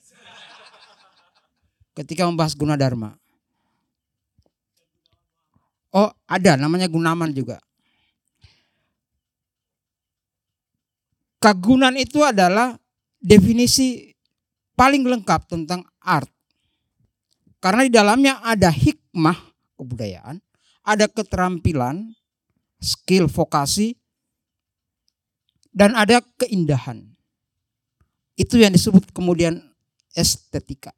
Ketika 1.91 2.23
membahas 2.23 2.55
guna 2.55 2.79
dharma. 2.79 3.19
Oh 5.91 6.12
ada 6.23 6.55
namanya 6.55 6.88
gunaman 6.88 7.36
juga. 7.36 7.60
Kagunan 11.38 11.93
itu 11.99 12.23
adalah 12.25 12.79
definisi 13.21 14.15
paling 14.73 15.05
lengkap 15.05 15.41
tentang 15.49 15.86
art. 16.01 16.29
Karena 17.57 17.86
di 17.86 17.91
dalamnya 17.93 18.41
ada 18.45 18.69
hikmah 18.69 19.38
kebudayaan, 19.77 20.38
ada 20.86 21.05
keterampilan, 21.10 22.16
skill 22.77 23.25
vokasi, 23.29 23.97
dan 25.73 25.93
ada 25.93 26.21
keindahan. 26.41 27.05
Itu 28.37 28.61
yang 28.61 28.73
disebut 28.73 29.09
kemudian 29.13 29.61
estetika. 30.13 30.93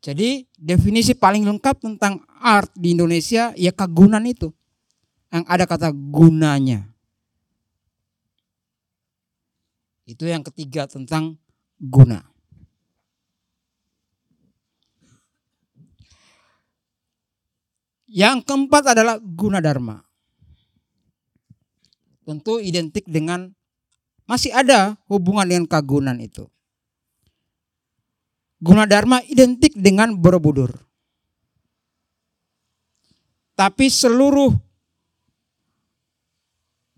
Jadi 0.00 0.48
definisi 0.56 1.12
paling 1.12 1.44
lengkap 1.44 1.76
tentang 1.82 2.24
art 2.40 2.72
di 2.72 2.96
Indonesia 2.96 3.52
ya 3.52 3.70
kagunan 3.74 4.24
itu. 4.24 4.48
Yang 5.30 5.44
ada 5.46 5.64
kata 5.68 5.88
gunanya. 5.92 6.88
Itu 10.08 10.26
yang 10.26 10.42
ketiga 10.42 10.88
tentang 10.88 11.38
guna. 11.78 12.29
Yang 18.10 18.42
keempat 18.42 18.90
adalah 18.90 19.22
guna 19.22 19.62
dharma. 19.62 20.02
Tentu 22.26 22.58
identik 22.58 23.06
dengan 23.06 23.54
masih 24.26 24.50
ada 24.50 24.98
hubungan 25.06 25.46
dengan 25.46 25.66
kagunan 25.70 26.18
itu. 26.18 26.50
Guna 28.58 28.82
dharma 28.90 29.22
identik 29.30 29.78
dengan 29.78 30.18
Borobudur. 30.18 30.74
Tapi 33.54 33.86
seluruh 33.86 34.50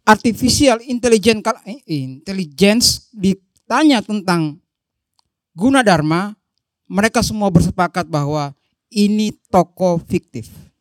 artificial 0.09 0.81
intelligence 0.89 1.45
eh, 1.69 1.81
intelligence 1.87 3.13
ditanya 3.13 4.01
tentang 4.01 4.59
guna 5.53 5.85
dharma, 5.85 6.33
mereka 6.89 7.21
semua 7.21 7.53
bersepakat 7.53 8.09
bahwa 8.09 8.57
ini 8.89 9.37
toko 9.53 10.01
fiktif. 10.01 10.72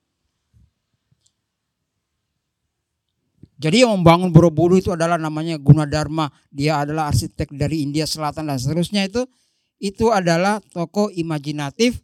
Jadi 3.62 3.86
yang 3.86 3.94
membangun 4.02 4.34
Borobudur 4.34 4.82
itu 4.82 4.90
adalah 4.90 5.22
namanya 5.22 5.54
Guna 5.62 5.86
Dharma. 5.86 6.26
Dia 6.50 6.82
adalah 6.82 7.14
arsitek 7.14 7.54
dari 7.54 7.86
India 7.86 8.10
Selatan 8.10 8.50
dan 8.50 8.58
seterusnya 8.58 9.06
itu. 9.06 9.22
Itu 9.78 10.10
adalah 10.10 10.58
toko 10.74 11.14
imajinatif 11.14 12.02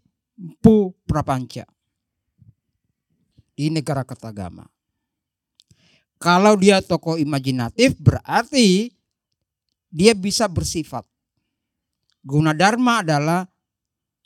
Pu 0.62 0.94
Prapanca. 1.10 1.66
Di 3.58 3.74
negara 3.74 4.06
Kertagama. 4.06 4.70
Kalau 6.22 6.54
dia 6.62 6.78
tokoh 6.78 7.18
imajinatif 7.18 7.98
berarti 7.98 8.94
dia 9.90 10.14
bisa 10.14 10.46
bersifat. 10.46 11.10
Guna 12.22 12.54
Dharma 12.54 13.02
adalah 13.02 13.50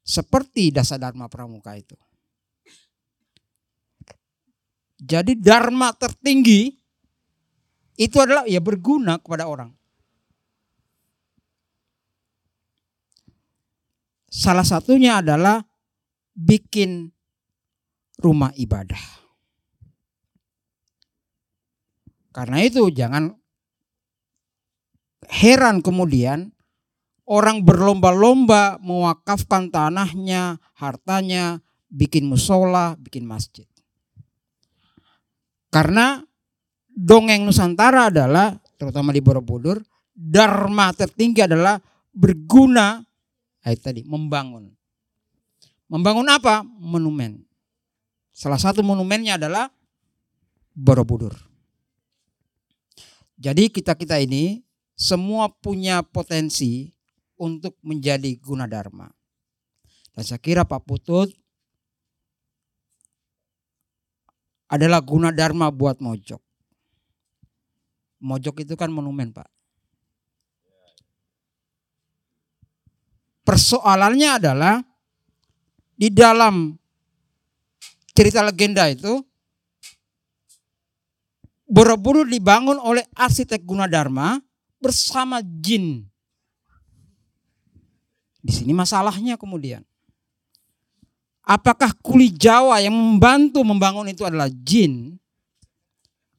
seperti 0.03 0.75
dasar 0.75 0.99
Dharma 0.99 1.31
Pramuka 1.31 1.79
itu. 1.79 1.95
Jadi 4.99 5.39
Dharma 5.39 5.95
tertinggi 5.95 6.80
itu 7.99 8.17
adalah 8.19 8.47
ya 8.47 8.63
berguna 8.63 9.19
kepada 9.19 9.47
orang. 9.47 9.71
Salah 14.31 14.63
satunya 14.63 15.19
adalah 15.19 15.59
bikin 16.31 17.11
rumah 18.21 18.55
ibadah. 18.55 19.01
Karena 22.31 22.63
itu 22.63 22.87
jangan 22.95 23.35
heran 25.27 25.83
kemudian 25.83 26.55
orang 27.27 27.67
berlomba-lomba 27.67 28.79
mewakafkan 28.79 29.67
tanahnya, 29.67 30.63
hartanya, 30.79 31.59
bikin 31.91 32.23
musola, 32.23 32.95
bikin 32.95 33.27
masjid. 33.27 33.67
Karena 35.71 36.23
dongeng 36.95 37.47
Nusantara 37.47 38.11
adalah 38.11 38.55
terutama 38.75 39.15
di 39.15 39.23
Borobudur, 39.23 39.79
dharma 40.11 40.91
tertinggi 40.91 41.43
adalah 41.43 41.79
berguna 42.11 42.99
ayat 43.63 43.79
tadi 43.79 44.01
membangun. 44.03 44.69
Membangun 45.91 46.27
apa? 46.31 46.63
Monumen. 46.63 47.43
Salah 48.31 48.59
satu 48.59 48.79
monumennya 48.79 49.35
adalah 49.35 49.67
Borobudur. 50.71 51.35
Jadi 53.35 53.73
kita-kita 53.73 54.21
ini 54.21 54.61
semua 54.95 55.49
punya 55.49 56.05
potensi 56.05 56.93
untuk 57.41 57.73
menjadi 57.81 58.37
guna 58.37 58.69
dharma. 58.69 59.09
Dan 60.13 60.23
saya 60.23 60.37
kira 60.37 60.61
Pak 60.61 60.85
Putut 60.85 61.33
adalah 64.69 65.01
guna 65.03 65.33
dharma 65.33 65.73
buat 65.73 65.99
Mojok. 65.99 66.50
Mojok 68.21 68.61
itu 68.61 68.77
kan 68.77 68.93
monumen 68.93 69.33
Pak. 69.33 69.49
Persoalannya 73.41 74.29
adalah 74.37 74.75
di 75.97 76.13
dalam 76.13 76.77
cerita 78.13 78.45
legenda 78.45 78.85
itu 78.85 79.19
Borobudur 81.71 82.27
dibangun 82.27 82.75
oleh 82.83 83.07
arsitek 83.15 83.63
Gunadarma 83.63 84.43
bersama 84.75 85.39
jin. 85.39 86.03
Di 88.43 88.51
sini 88.51 88.75
masalahnya 88.75 89.39
kemudian. 89.39 89.79
Apakah 91.47 91.95
kuli 92.03 92.27
Jawa 92.27 92.83
yang 92.83 92.91
membantu 92.91 93.63
membangun 93.63 94.11
itu 94.11 94.27
adalah 94.27 94.51
jin? 94.51 95.15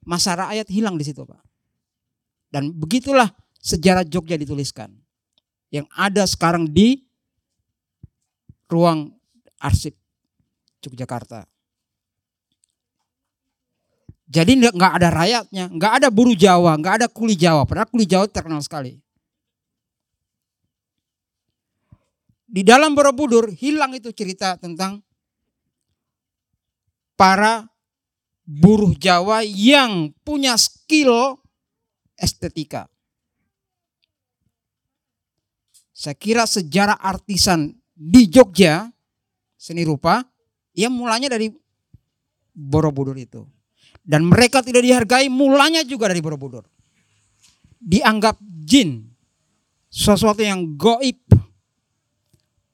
Masa 0.05 0.37
rakyat 0.37 0.68
hilang 0.68 1.01
di 1.01 1.05
situ, 1.09 1.25
Pak. 1.25 1.40
Dan 2.52 2.68
begitulah 2.76 3.32
sejarah 3.56 4.04
Jogja 4.04 4.36
dituliskan. 4.36 4.92
Yang 5.72 5.88
ada 5.96 6.28
sekarang 6.28 6.68
di 6.68 7.00
ruang 8.68 9.08
arsip 9.56 9.96
Yogyakarta. 10.84 11.48
Jadi 14.32 14.64
nggak 14.64 14.92
ada 14.96 15.08
rakyatnya, 15.12 15.64
nggak 15.68 15.92
ada 16.00 16.08
buruh 16.08 16.32
Jawa, 16.32 16.72
nggak 16.80 16.94
ada 17.04 17.06
kuli 17.08 17.36
Jawa. 17.36 17.68
Padahal 17.68 17.88
kuli 17.88 18.08
Jawa 18.08 18.24
terkenal 18.28 18.64
sekali. 18.64 18.96
Di 22.48 22.64
dalam 22.64 22.92
Borobudur 22.92 23.48
hilang 23.48 23.96
itu 23.96 24.12
cerita 24.12 24.56
tentang 24.60 25.00
para 27.16 27.68
buruh 28.44 28.92
Jawa 28.96 29.44
yang 29.44 30.12
punya 30.24 30.56
skill 30.56 31.41
estetika. 32.16 32.88
Saya 35.92 36.18
kira 36.18 36.48
sejarah 36.48 36.98
artisan 36.98 37.79
di 37.94 38.27
Jogja 38.27 38.90
seni 39.55 39.87
rupa 39.87 40.27
yang 40.75 40.90
mulanya 40.90 41.31
dari 41.31 41.53
Borobudur 42.53 43.14
itu. 43.16 43.46
Dan 44.03 44.27
mereka 44.27 44.66
tidak 44.66 44.83
dihargai 44.83 45.31
mulanya 45.31 45.87
juga 45.87 46.11
dari 46.11 46.18
Borobudur. 46.18 46.66
Dianggap 47.79 48.37
jin. 48.42 49.07
Sesuatu 49.87 50.42
yang 50.42 50.75
goib. 50.75 51.22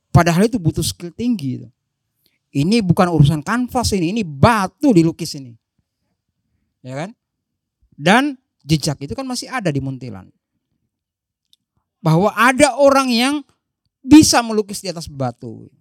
Padahal 0.08 0.48
itu 0.48 0.56
butuh 0.56 0.82
skill 0.82 1.12
tinggi. 1.12 1.62
Ini 2.48 2.80
bukan 2.80 3.12
urusan 3.12 3.44
kanvas 3.44 3.92
ini. 3.92 4.16
Ini 4.16 4.22
batu 4.24 4.90
dilukis 4.96 5.36
ini. 5.36 5.52
Ya 6.80 6.96
kan? 7.04 7.10
Dan 7.92 8.38
jejak 8.68 9.00
itu 9.00 9.16
kan 9.16 9.24
masih 9.24 9.48
ada 9.48 9.72
di 9.72 9.80
Muntilan. 9.80 10.28
Bahwa 12.04 12.30
ada 12.36 12.76
orang 12.76 13.08
yang 13.08 13.34
bisa 14.04 14.44
melukis 14.44 14.84
di 14.84 14.92
atas 14.92 15.08
batu. 15.08 15.72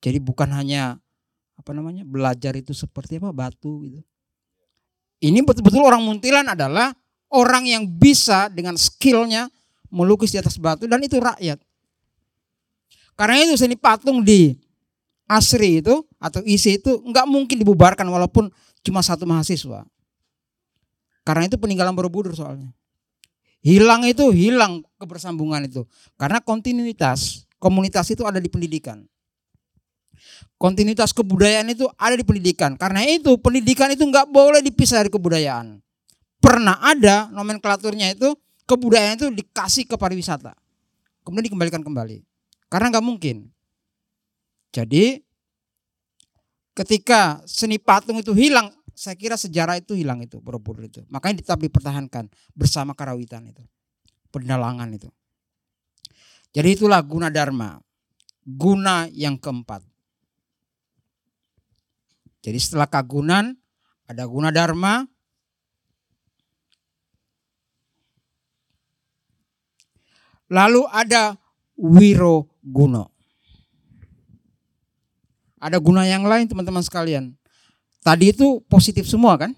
Jadi 0.00 0.18
bukan 0.18 0.48
hanya 0.56 0.96
apa 1.58 1.70
namanya 1.74 2.06
belajar 2.06 2.56
itu 2.56 2.72
seperti 2.72 3.20
apa 3.20 3.34
batu 3.34 3.84
gitu. 3.84 4.00
Ini 5.18 5.42
betul-betul 5.42 5.82
orang 5.82 6.00
Muntilan 6.00 6.46
adalah 6.48 6.94
orang 7.28 7.66
yang 7.68 7.84
bisa 7.84 8.48
dengan 8.48 8.78
skillnya 8.78 9.50
melukis 9.90 10.32
di 10.32 10.38
atas 10.38 10.56
batu 10.56 10.86
dan 10.86 11.02
itu 11.02 11.18
rakyat. 11.18 11.58
Karena 13.18 13.42
itu 13.42 13.58
seni 13.58 13.74
patung 13.74 14.22
di 14.22 14.54
Asri 15.28 15.84
itu 15.84 16.06
atau 16.16 16.40
isi 16.46 16.80
itu 16.80 17.04
nggak 17.04 17.26
mungkin 17.28 17.60
dibubarkan 17.60 18.06
walaupun 18.08 18.48
cuma 18.80 19.04
satu 19.04 19.28
mahasiswa. 19.28 19.84
Karena 21.28 21.44
itu 21.44 21.60
peninggalan 21.60 21.92
Borobudur 21.92 22.32
soalnya. 22.32 22.72
Hilang 23.60 24.08
itu 24.08 24.32
hilang 24.32 24.80
kebersambungan 24.96 25.68
itu. 25.68 25.84
Karena 26.16 26.40
kontinuitas 26.40 27.44
komunitas 27.60 28.08
itu 28.08 28.24
ada 28.24 28.40
di 28.40 28.48
pendidikan. 28.48 29.04
Kontinuitas 30.56 31.12
kebudayaan 31.12 31.68
itu 31.68 31.84
ada 32.00 32.16
di 32.16 32.24
pendidikan. 32.24 32.80
Karena 32.80 33.04
itu 33.04 33.36
pendidikan 33.36 33.92
itu 33.92 34.08
nggak 34.08 34.32
boleh 34.32 34.64
dipisah 34.64 35.04
dari 35.04 35.12
kebudayaan. 35.12 35.84
Pernah 36.40 36.80
ada 36.80 37.28
nomenklaturnya 37.28 38.16
itu 38.16 38.32
kebudayaan 38.64 39.20
itu 39.20 39.28
dikasih 39.28 39.84
ke 39.84 40.00
pariwisata. 40.00 40.56
Kemudian 41.20 41.52
dikembalikan 41.52 41.84
kembali. 41.84 42.24
Karena 42.72 42.88
nggak 42.88 43.04
mungkin. 43.04 43.52
Jadi 44.72 45.20
ketika 46.72 47.44
seni 47.44 47.76
patung 47.76 48.16
itu 48.16 48.32
hilang, 48.32 48.77
saya 48.98 49.14
kira 49.14 49.38
sejarah 49.38 49.78
itu 49.78 49.94
hilang 49.94 50.18
itu 50.26 50.42
Borobudur 50.42 50.90
itu. 50.90 51.06
Makanya 51.06 51.46
tetap 51.46 51.62
dipertahankan 51.62 52.26
bersama 52.50 52.98
karawitan 52.98 53.46
itu. 53.46 53.62
Pendalangan 54.34 54.90
itu. 54.90 55.06
Jadi 56.50 56.74
itulah 56.74 56.98
guna 57.06 57.30
dharma. 57.30 57.78
Guna 58.42 59.06
yang 59.14 59.38
keempat. 59.38 59.86
Jadi 62.42 62.58
setelah 62.58 62.90
kagunan 62.90 63.54
ada 64.10 64.26
guna 64.26 64.50
dharma. 64.50 65.06
Lalu 70.50 70.82
ada 70.90 71.38
wiro 71.78 72.50
guno. 72.66 73.14
Ada 75.62 75.78
guna 75.78 76.02
yang 76.02 76.26
lain 76.26 76.50
teman-teman 76.50 76.82
sekalian. 76.82 77.37
Tadi 78.02 78.32
itu 78.32 78.62
positif 78.70 79.04
semua 79.04 79.36
kan? 79.36 79.52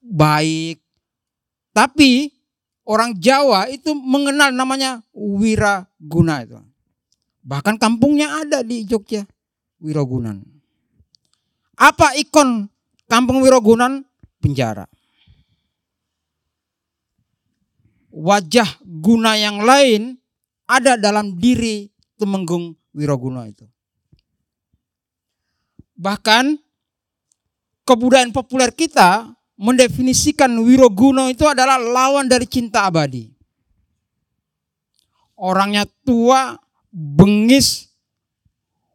Baik. 0.00 0.82
Tapi 1.70 2.30
orang 2.84 3.14
Jawa 3.16 3.70
itu 3.70 3.94
mengenal 3.94 4.50
namanya 4.50 5.00
wiraguna 5.14 6.42
itu. 6.42 6.58
Bahkan 7.40 7.80
kampungnya 7.80 8.44
ada 8.44 8.60
di 8.60 8.84
Jogja, 8.84 9.24
Wirogunan. 9.80 10.44
Apa 11.80 12.12
ikon 12.20 12.68
Kampung 13.10 13.42
Wirogunan? 13.42 14.06
Penjara. 14.38 14.86
Wajah 18.14 18.80
guna 18.86 19.34
yang 19.36 19.60
lain 19.66 20.16
ada 20.64 20.94
dalam 20.94 21.34
diri 21.36 21.90
Tumenggung 22.14 22.78
Wiroguna 22.94 23.50
itu. 23.50 23.66
Bahkan 25.98 26.56
kebudayaan 27.90 28.30
populer 28.30 28.70
kita 28.70 29.34
mendefinisikan 29.58 30.54
Wiroguno 30.62 31.26
itu 31.26 31.42
adalah 31.50 31.82
lawan 31.82 32.30
dari 32.30 32.46
cinta 32.46 32.86
abadi. 32.86 33.34
Orangnya 35.34 35.88
tua, 36.06 36.54
bengis, 36.94 37.90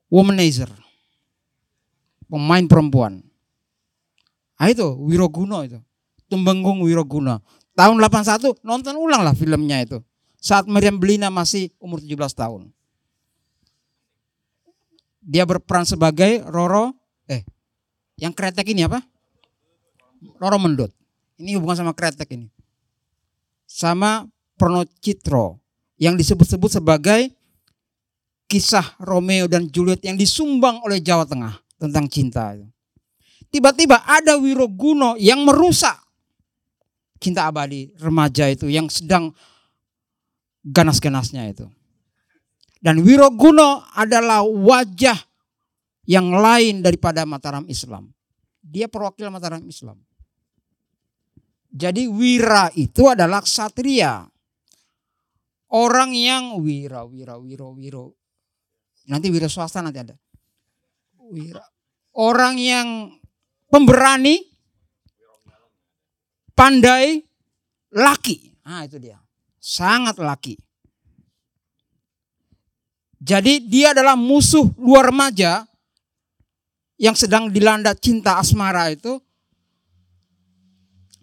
womanizer 0.08 0.72
pemain 2.30 2.66
perempuan. 2.66 3.24
Ah 4.56 4.72
itu 4.72 4.86
Wiroguno 5.04 5.64
itu. 5.64 5.80
Tumenggung 6.32 6.82
Wiroguno. 6.84 7.44
Tahun 7.76 7.96
81 8.00 8.64
nonton 8.64 8.96
ulang 8.96 9.22
lah 9.22 9.36
filmnya 9.36 9.84
itu. 9.84 10.00
Saat 10.40 10.70
Meriam 10.70 10.96
Belina 11.00 11.28
masih 11.28 11.74
umur 11.82 12.00
17 12.00 12.36
tahun. 12.36 12.72
Dia 15.26 15.44
berperan 15.44 15.90
sebagai 15.90 16.46
Roro 16.46 16.94
eh 17.26 17.42
yang 18.16 18.32
kretek 18.32 18.72
ini 18.72 18.88
apa? 18.88 19.04
Roro 20.40 20.58
Mendut. 20.60 20.92
Ini 21.36 21.60
hubungan 21.60 21.84
sama 21.86 21.94
kretek 21.94 22.32
ini. 22.32 22.48
Sama 23.68 24.24
Prono 24.56 24.88
Citro. 25.04 25.60
yang 25.96 26.20
disebut-sebut 26.20 26.76
sebagai 26.76 27.32
kisah 28.52 29.00
Romeo 29.00 29.48
dan 29.48 29.72
Juliet 29.72 30.04
yang 30.04 30.20
disumbang 30.20 30.84
oleh 30.84 31.00
Jawa 31.00 31.24
Tengah 31.24 31.56
tentang 31.80 32.12
cinta. 32.12 32.52
Tiba-tiba 33.48 34.04
ada 34.04 34.36
Wiroguno 34.36 35.16
yang 35.16 35.48
merusak 35.48 35.96
cinta 37.16 37.48
abadi 37.48 37.96
remaja 37.96 38.52
itu 38.52 38.68
yang 38.68 38.92
sedang 38.92 39.32
ganas-ganasnya 40.68 41.48
itu. 41.50 41.66
Dan 42.84 43.02
Wiroguno 43.02 43.82
adalah 43.98 44.46
wajah 44.46 45.18
yang 46.06 46.34
lain 46.34 46.86
daripada 46.86 47.26
Mataram 47.26 47.66
Islam. 47.70 48.14
Dia 48.62 48.90
perwakilan 48.90 49.34
Mataram 49.34 49.66
Islam. 49.66 49.98
Jadi 51.76 52.08
wira 52.08 52.72
itu 52.78 53.12
adalah 53.12 53.44
satria. 53.44 54.24
Orang 55.76 56.16
yang 56.16 56.64
wira, 56.64 57.04
wira, 57.04 57.36
wiro, 57.36 57.76
wiro. 57.76 58.16
Nanti 59.12 59.28
wira 59.28 59.52
swasta 59.52 59.84
nanti 59.84 60.00
ada. 60.00 60.16
Wira. 61.30 61.60
Orang 62.16 62.56
yang 62.56 63.12
pemberani, 63.68 64.40
pandai, 66.56 67.20
laki. 67.92 68.56
Nah 68.64 68.88
itu 68.88 68.96
dia. 68.96 69.20
Sangat 69.60 70.16
laki. 70.16 70.56
Jadi 73.20 73.68
dia 73.68 73.92
adalah 73.92 74.16
musuh 74.16 74.70
luar 74.80 75.12
remaja 75.12 75.68
yang 76.96 77.16
sedang 77.16 77.52
dilanda 77.52 77.92
cinta 77.96 78.40
asmara 78.40 78.88
itu 78.92 79.20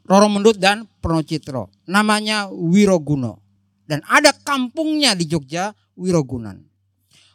Roro 0.02 0.28
Mendut 0.28 0.58
dan 0.58 0.84
Pronocitro. 1.00 1.72
Namanya 1.88 2.50
Wiroguno. 2.50 3.40
Dan 3.86 4.02
ada 4.08 4.34
kampungnya 4.34 5.16
di 5.16 5.24
Jogja, 5.28 5.72
Wirogunan. 5.96 6.58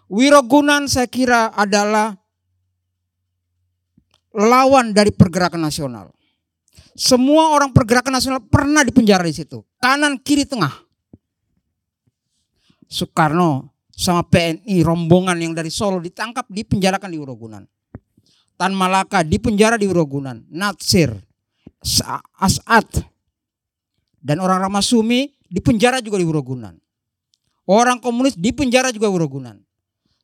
Wirogunan 0.07 0.87
saya 0.87 1.07
kira 1.09 1.51
adalah 1.51 2.15
lawan 4.31 4.95
dari 4.95 5.11
pergerakan 5.11 5.67
nasional. 5.67 6.13
Semua 6.97 7.53
orang 7.53 7.73
pergerakan 7.73 8.17
nasional 8.17 8.41
pernah 8.41 8.81
dipenjara 8.81 9.21
di 9.21 9.35
situ. 9.35 9.61
Kanan, 9.77 10.17
kiri, 10.17 10.49
tengah. 10.49 10.73
Soekarno 12.87 13.75
sama 13.91 14.23
PNI 14.25 14.81
rombongan 14.81 15.37
yang 15.37 15.53
dari 15.53 15.67
Solo 15.69 15.99
ditangkap 15.99 16.47
dipenjarakan 16.47 17.09
di 17.11 17.17
Wirogunan. 17.19 17.67
Tan 18.57 18.73
Malaka 18.73 19.21
dipenjara 19.21 19.77
di 19.77 19.85
Wirogunan. 19.85 20.41
Natsir, 20.49 21.13
As'ad 22.41 22.89
dan 24.17 24.41
orang 24.41 24.65
Ramasumi 24.65 25.29
dipenjara 25.47 26.01
juga 26.01 26.17
di 26.17 26.25
Wirogunan. 26.25 26.73
Orang 27.69 28.01
komunis 28.01 28.33
dipenjara 28.33 28.89
juga 28.89 29.07
Wirogunan. 29.13 29.61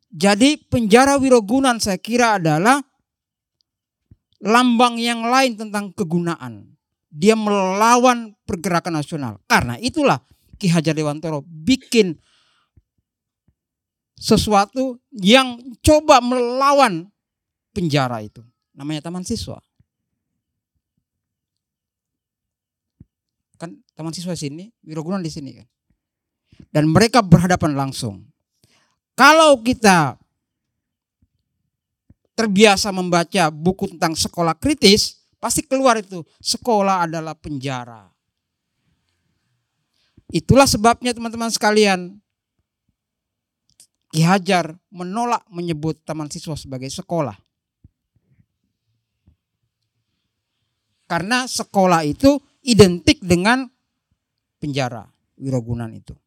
Jadi 0.10 0.58
penjara 0.66 1.22
Wirogunan 1.22 1.78
saya 1.78 2.02
kira 2.02 2.42
adalah 2.42 2.82
lambang 4.42 4.98
yang 4.98 5.24
lain 5.30 5.56
tentang 5.56 5.94
kegunaan. 5.94 6.74
Dia 7.14 7.38
melawan 7.38 8.34
pergerakan 8.50 8.98
nasional. 8.98 9.38
Karena 9.46 9.78
itulah 9.78 10.18
Ki 10.58 10.66
Hajar 10.74 10.98
Dewantoro 10.98 11.46
bikin 11.46 12.18
sesuatu 14.18 14.98
yang 15.14 15.60
coba 15.86 16.18
melawan 16.24 17.13
penjara 17.74 18.22
itu. 18.22 18.46
Namanya 18.78 19.10
Taman 19.10 19.26
Siswa. 19.26 19.58
Kan 23.58 23.82
Taman 23.98 24.14
Siswa 24.14 24.38
sini, 24.38 24.70
Wirogunan 24.86 25.20
di 25.20 25.34
sini 25.34 25.58
kan. 25.58 25.68
Dan 26.70 26.94
mereka 26.94 27.26
berhadapan 27.26 27.74
langsung. 27.74 28.30
Kalau 29.18 29.62
kita 29.62 30.18
terbiasa 32.34 32.90
membaca 32.90 33.50
buku 33.54 33.94
tentang 33.94 34.18
sekolah 34.18 34.58
kritis, 34.58 35.22
pasti 35.38 35.62
keluar 35.66 36.02
itu 36.02 36.26
sekolah 36.42 37.06
adalah 37.06 37.38
penjara. 37.38 38.10
Itulah 40.34 40.66
sebabnya 40.66 41.14
teman-teman 41.14 41.54
sekalian, 41.54 42.18
Ki 44.14 44.22
Hajar 44.22 44.78
menolak 44.94 45.42
menyebut 45.50 45.98
taman 46.06 46.30
siswa 46.30 46.54
sebagai 46.54 46.90
sekolah. 46.90 47.34
Karena 51.14 51.46
sekolah 51.46 52.02
itu 52.10 52.42
identik 52.66 53.22
dengan 53.22 53.70
penjara, 54.58 55.06
wirogunan 55.38 55.94
itu. 55.94 56.18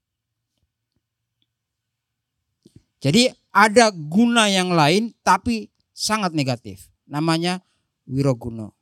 Jadi 3.02 3.26
ada 3.50 3.90
guna 3.90 4.46
yang 4.46 4.70
lain 4.70 5.10
tapi 5.26 5.66
sangat 5.90 6.30
negatif. 6.38 6.86
Namanya 7.10 7.58
Wiroguno. 8.06 8.78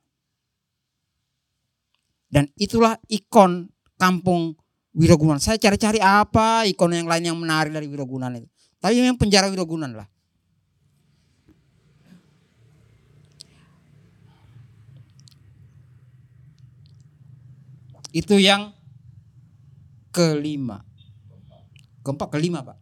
Dan 2.29 2.53
itulah 2.53 3.01
ikon 3.09 3.65
kampung 3.97 4.53
Wirogunan. 4.93 5.41
Saya 5.41 5.57
cari-cari 5.57 5.97
apa 5.97 6.69
ikon 6.69 6.93
yang 6.93 7.09
lain 7.09 7.33
yang 7.33 7.37
menarik 7.41 7.73
dari 7.73 7.89
Wirogunan 7.89 8.29
itu. 8.37 8.45
Tapi 8.77 9.01
memang 9.01 9.17
penjara 9.17 9.49
Wirogunan 9.49 9.89
lah. 9.89 10.05
Itu 18.15 18.39
yang 18.39 18.71
kelima. 20.15 20.87
Keempat, 21.99 22.31
kelima 22.31 22.63
Pak. 22.63 22.79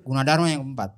Gunadarma 0.00 0.48
yang 0.48 0.64
keempat. 0.64 0.96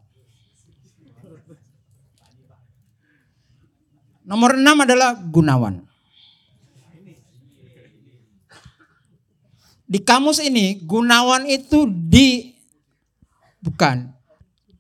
Nomor 4.23 4.55
enam 4.55 4.87
adalah 4.87 5.19
Gunawan. 5.19 5.83
Di 9.89 9.99
kamus 10.05 10.39
ini 10.45 10.79
Gunawan 10.85 11.49
itu 11.49 11.89
di 11.89 12.53
bukan 13.59 14.13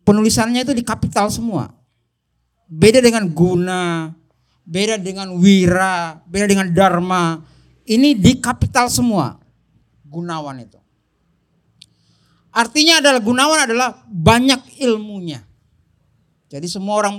penulisannya 0.07 0.63
itu 0.63 0.77
di 0.77 0.85
kapital 0.87 1.33
semua. 1.33 1.75
Beda 2.69 3.01
dengan 3.01 3.25
guna, 3.33 4.13
beda 4.69 5.01
dengan 5.01 5.33
wira, 5.41 6.21
beda 6.29 6.47
dengan 6.47 6.69
dharma. 6.71 7.41
Ini 7.89 8.13
di 8.13 8.37
kapital 8.37 8.93
semua. 8.93 9.41
Gunawan 10.05 10.61
itu. 10.61 10.77
Artinya 12.53 13.01
adalah 13.01 13.21
Gunawan 13.25 13.65
adalah 13.65 14.05
banyak 14.09 14.77
ilmunya. 14.85 15.41
Jadi 16.53 16.69
semua 16.69 17.01
orang 17.01 17.17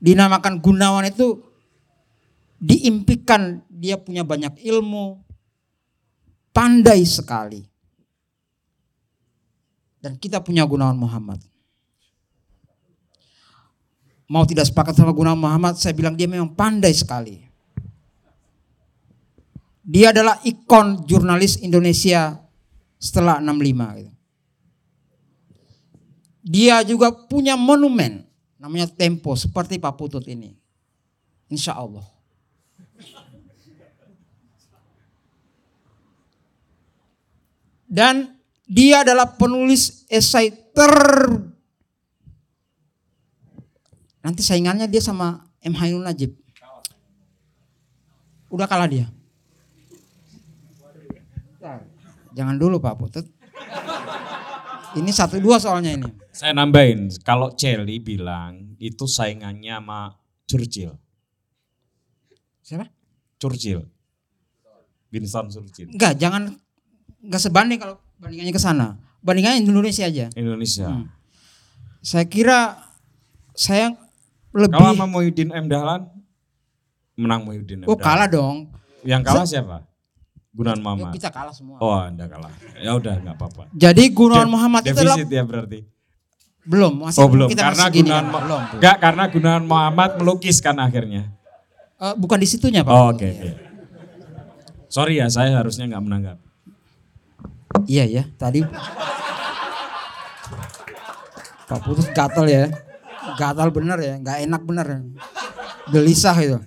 dinamakan 0.00 0.60
Gunawan 0.60 1.08
itu 1.08 1.44
diimpikan 2.60 3.64
dia 3.68 3.96
punya 3.96 4.20
banyak 4.20 4.60
ilmu, 4.64 5.20
pandai 6.52 7.04
sekali. 7.08 7.64
Dan 10.00 10.16
kita 10.16 10.40
punya 10.40 10.64
Gunawan 10.64 10.96
Muhammad. 10.96 11.40
Mau 14.28 14.44
tidak 14.48 14.68
sepakat 14.68 14.96
sama 14.96 15.12
Gunawan 15.12 15.40
Muhammad, 15.40 15.76
saya 15.76 15.92
bilang 15.92 16.16
dia 16.16 16.28
memang 16.28 16.52
pandai 16.52 16.96
sekali. 16.96 17.49
Dia 19.90 20.14
adalah 20.14 20.38
ikon 20.46 21.02
jurnalis 21.02 21.58
Indonesia 21.66 22.38
setelah 22.94 23.42
65 23.42 23.98
gitu. 23.98 24.12
Dia 26.46 26.86
juga 26.86 27.10
punya 27.10 27.58
monumen 27.58 28.22
namanya 28.54 28.86
tempo 28.86 29.34
seperti 29.34 29.82
Pak 29.82 29.98
Putut 29.98 30.22
ini. 30.30 30.54
Insya 31.50 31.74
Allah. 31.74 32.06
Dan 37.90 38.38
dia 38.70 39.02
adalah 39.02 39.34
penulis 39.34 40.06
esai 40.06 40.54
ter 40.70 40.94
Nanti 44.20 44.44
saingannya 44.44 44.86
dia 44.86 45.00
sama 45.00 45.48
M. 45.64 45.74
Hainul 45.74 46.04
Najib. 46.04 46.36
Udah 48.52 48.68
kalah 48.68 48.86
dia. 48.86 49.08
Jangan 52.30 52.56
dulu 52.56 52.78
Pak 52.80 52.94
Putut. 52.96 53.26
Ini 54.90 55.10
satu 55.14 55.38
dua 55.38 55.62
soalnya 55.62 55.94
ini. 55.94 56.10
Saya 56.34 56.50
nambahin, 56.50 57.14
kalau 57.22 57.54
Celi 57.54 58.02
bilang 58.02 58.74
itu 58.82 59.06
saingannya 59.06 59.78
sama 59.78 60.18
Churchill. 60.50 60.98
Siapa? 62.64 62.90
Churchill. 63.38 63.86
Winston 65.10 65.46
Churchill. 65.50 65.94
Enggak, 65.94 66.18
jangan 66.18 66.58
enggak 67.22 67.42
sebanding 67.42 67.78
kalau 67.78 68.02
bandingannya 68.18 68.54
ke 68.54 68.62
sana. 68.62 68.98
Bandingannya 69.22 69.62
Indonesia 69.62 70.06
aja. 70.10 70.26
Indonesia. 70.34 70.86
Hmm. 70.90 71.06
Saya 72.02 72.26
kira 72.26 72.80
saya 73.54 73.94
lebih 74.50 74.74
Kalau 74.74 74.96
sama 74.96 75.06
Muhyiddin 75.06 75.52
M 75.54 75.66
Dahlan 75.70 76.08
menang 77.14 77.46
Muhyiddin 77.46 77.84
M 77.84 77.86
Oh, 77.86 77.94
Dahlan. 77.94 78.02
kalah 78.02 78.28
dong. 78.30 78.56
Yang 79.06 79.22
kalah 79.22 79.46
siapa? 79.46 79.76
Gunawan 80.50 80.80
Muhammad. 80.82 81.12
Kita 81.14 81.30
kalah 81.30 81.54
semua. 81.54 81.78
Oh, 81.78 81.94
Anda 81.94 82.26
kalah. 82.26 82.50
Ya 82.76 82.92
udah 82.98 83.14
nggak 83.22 83.36
apa-apa. 83.38 83.62
Jadi 83.70 84.02
Gunawan 84.10 84.50
Muhammad 84.50 84.82
itu 84.82 84.98
Defisit 84.98 85.30
ya 85.30 85.44
berarti. 85.46 85.80
belum 86.60 86.92
masih 87.02 87.18
Oh, 87.24 87.28
belum. 87.32 87.48
kita 87.48 87.62
Karena 87.72 87.84
masih 87.88 87.94
Gunawan 88.04 88.24
kan. 88.26 88.34
Belum. 88.44 88.60
Enggak, 88.76 88.96
karena 89.00 89.24
Gunawan 89.30 89.64
Muhammad 89.64 90.10
melukiskan 90.18 90.76
akhirnya. 90.76 91.22
Eh, 91.96 92.14
bukan 92.18 92.38
di 92.38 92.48
situnya, 92.48 92.82
Pak. 92.82 92.92
Oh, 92.92 93.14
Oke, 93.14 93.26
oke. 93.30 93.50
Sorry 94.90 95.22
ya, 95.22 95.30
saya 95.30 95.54
harusnya 95.54 95.86
nggak 95.86 96.02
menanggap. 96.02 96.38
Iya 97.86 98.04
ya, 98.04 98.22
tadi 98.34 98.66
Pak 101.64 101.78
Putus 101.86 102.10
gatal 102.10 102.50
ya. 102.50 102.66
Gatal 103.38 103.70
bener 103.70 103.98
ya, 104.02 104.14
nggak 104.18 104.38
enak 104.44 104.62
bener. 104.66 104.86
Gelisah 105.88 106.34
itu. 106.42 106.58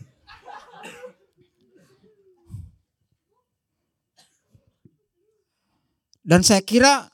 Dan 6.24 6.42
saya 6.42 6.64
kira 6.64 7.12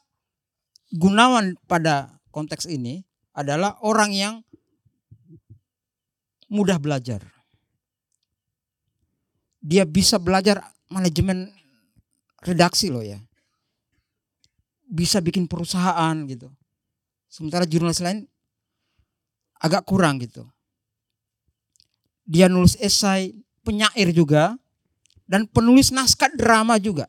Gunawan 0.90 1.54
pada 1.70 2.18
konteks 2.34 2.66
ini 2.66 3.06
adalah 3.34 3.78
orang 3.86 4.10
yang 4.14 4.36
mudah 6.50 6.82
belajar. 6.82 7.22
Dia 9.62 9.86
bisa 9.86 10.18
belajar 10.18 10.66
manajemen 10.90 11.54
redaksi 12.42 12.90
loh 12.90 13.06
ya 13.06 13.22
bisa 14.90 15.22
bikin 15.22 15.46
perusahaan 15.46 16.18
gitu. 16.26 16.50
Sementara 17.30 17.70
jurnalis 17.70 18.02
lain 18.02 18.26
agak 19.62 19.86
kurang 19.86 20.18
gitu. 20.18 20.50
Dia 22.26 22.50
nulis 22.50 22.74
esai, 22.82 23.38
penyair 23.62 24.10
juga, 24.10 24.58
dan 25.30 25.46
penulis 25.46 25.94
naskah 25.94 26.34
drama 26.34 26.82
juga. 26.82 27.06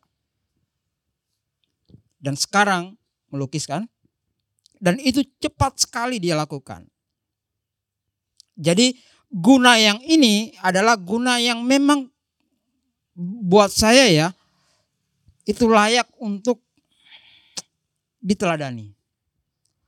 Dan 2.21 2.37
sekarang 2.37 3.01
melukiskan, 3.33 3.89
dan 4.77 5.01
itu 5.01 5.25
cepat 5.41 5.81
sekali 5.81 6.21
dia 6.21 6.37
lakukan. 6.37 6.85
Jadi 8.61 8.93
guna 9.33 9.81
yang 9.81 10.01
ini 10.05 10.53
adalah 10.61 11.01
guna 11.01 11.41
yang 11.41 11.65
memang 11.65 12.09
buat 13.21 13.73
saya 13.73 14.09
ya, 14.09 14.29
itu 15.49 15.65
layak 15.65 16.09
untuk 16.21 16.61
diteladani. 18.21 18.93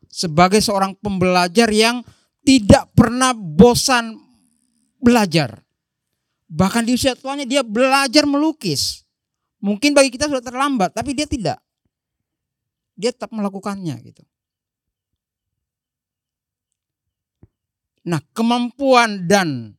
Sebagai 0.09 0.61
seorang 0.61 0.97
pembelajar 0.97 1.69
yang 1.73 2.05
tidak 2.45 2.93
pernah 2.93 3.33
bosan 3.33 4.17
belajar. 5.01 5.65
Bahkan 6.53 6.85
di 6.85 6.93
usia 6.97 7.17
tuanya 7.17 7.49
dia 7.49 7.65
belajar 7.65 8.29
melukis. 8.29 9.09
Mungkin 9.63 9.97
bagi 9.97 10.13
kita 10.13 10.29
sudah 10.29 10.45
terlambat, 10.45 10.93
tapi 10.93 11.17
dia 11.17 11.25
tidak. 11.25 11.57
Dia 13.03 13.11
tetap 13.11 13.35
melakukannya 13.35 13.99
gitu. 14.07 14.23
Nah, 18.07 18.23
kemampuan 18.31 19.27
dan 19.27 19.75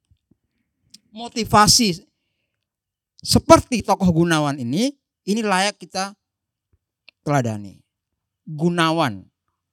motivasi 1.15 2.03
seperti 3.23 3.79
tokoh 3.79 4.11
Gunawan 4.11 4.59
ini, 4.59 4.91
ini 5.23 5.39
layak 5.39 5.79
kita 5.79 6.11
teladani. 7.23 7.79
Gunawan, 8.43 9.23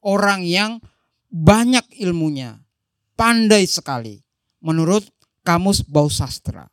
orang 0.07 0.47
yang 0.47 0.79
banyak 1.27 1.83
ilmunya, 1.99 2.63
pandai 3.19 3.67
sekali 3.67 4.23
menurut 4.63 5.03
kamus 5.43 5.83
bau 5.83 6.07
sastra. 6.07 6.71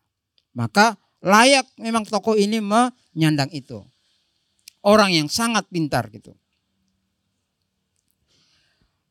Maka 0.53 0.97
layak 1.21 1.65
memang 1.81 2.05
tokoh 2.05 2.37
ini 2.37 2.61
menyandang 2.61 3.49
itu. 3.53 3.81
Orang 4.85 5.13
yang 5.13 5.29
sangat 5.29 5.65
pintar 5.69 6.09
gitu. 6.13 6.37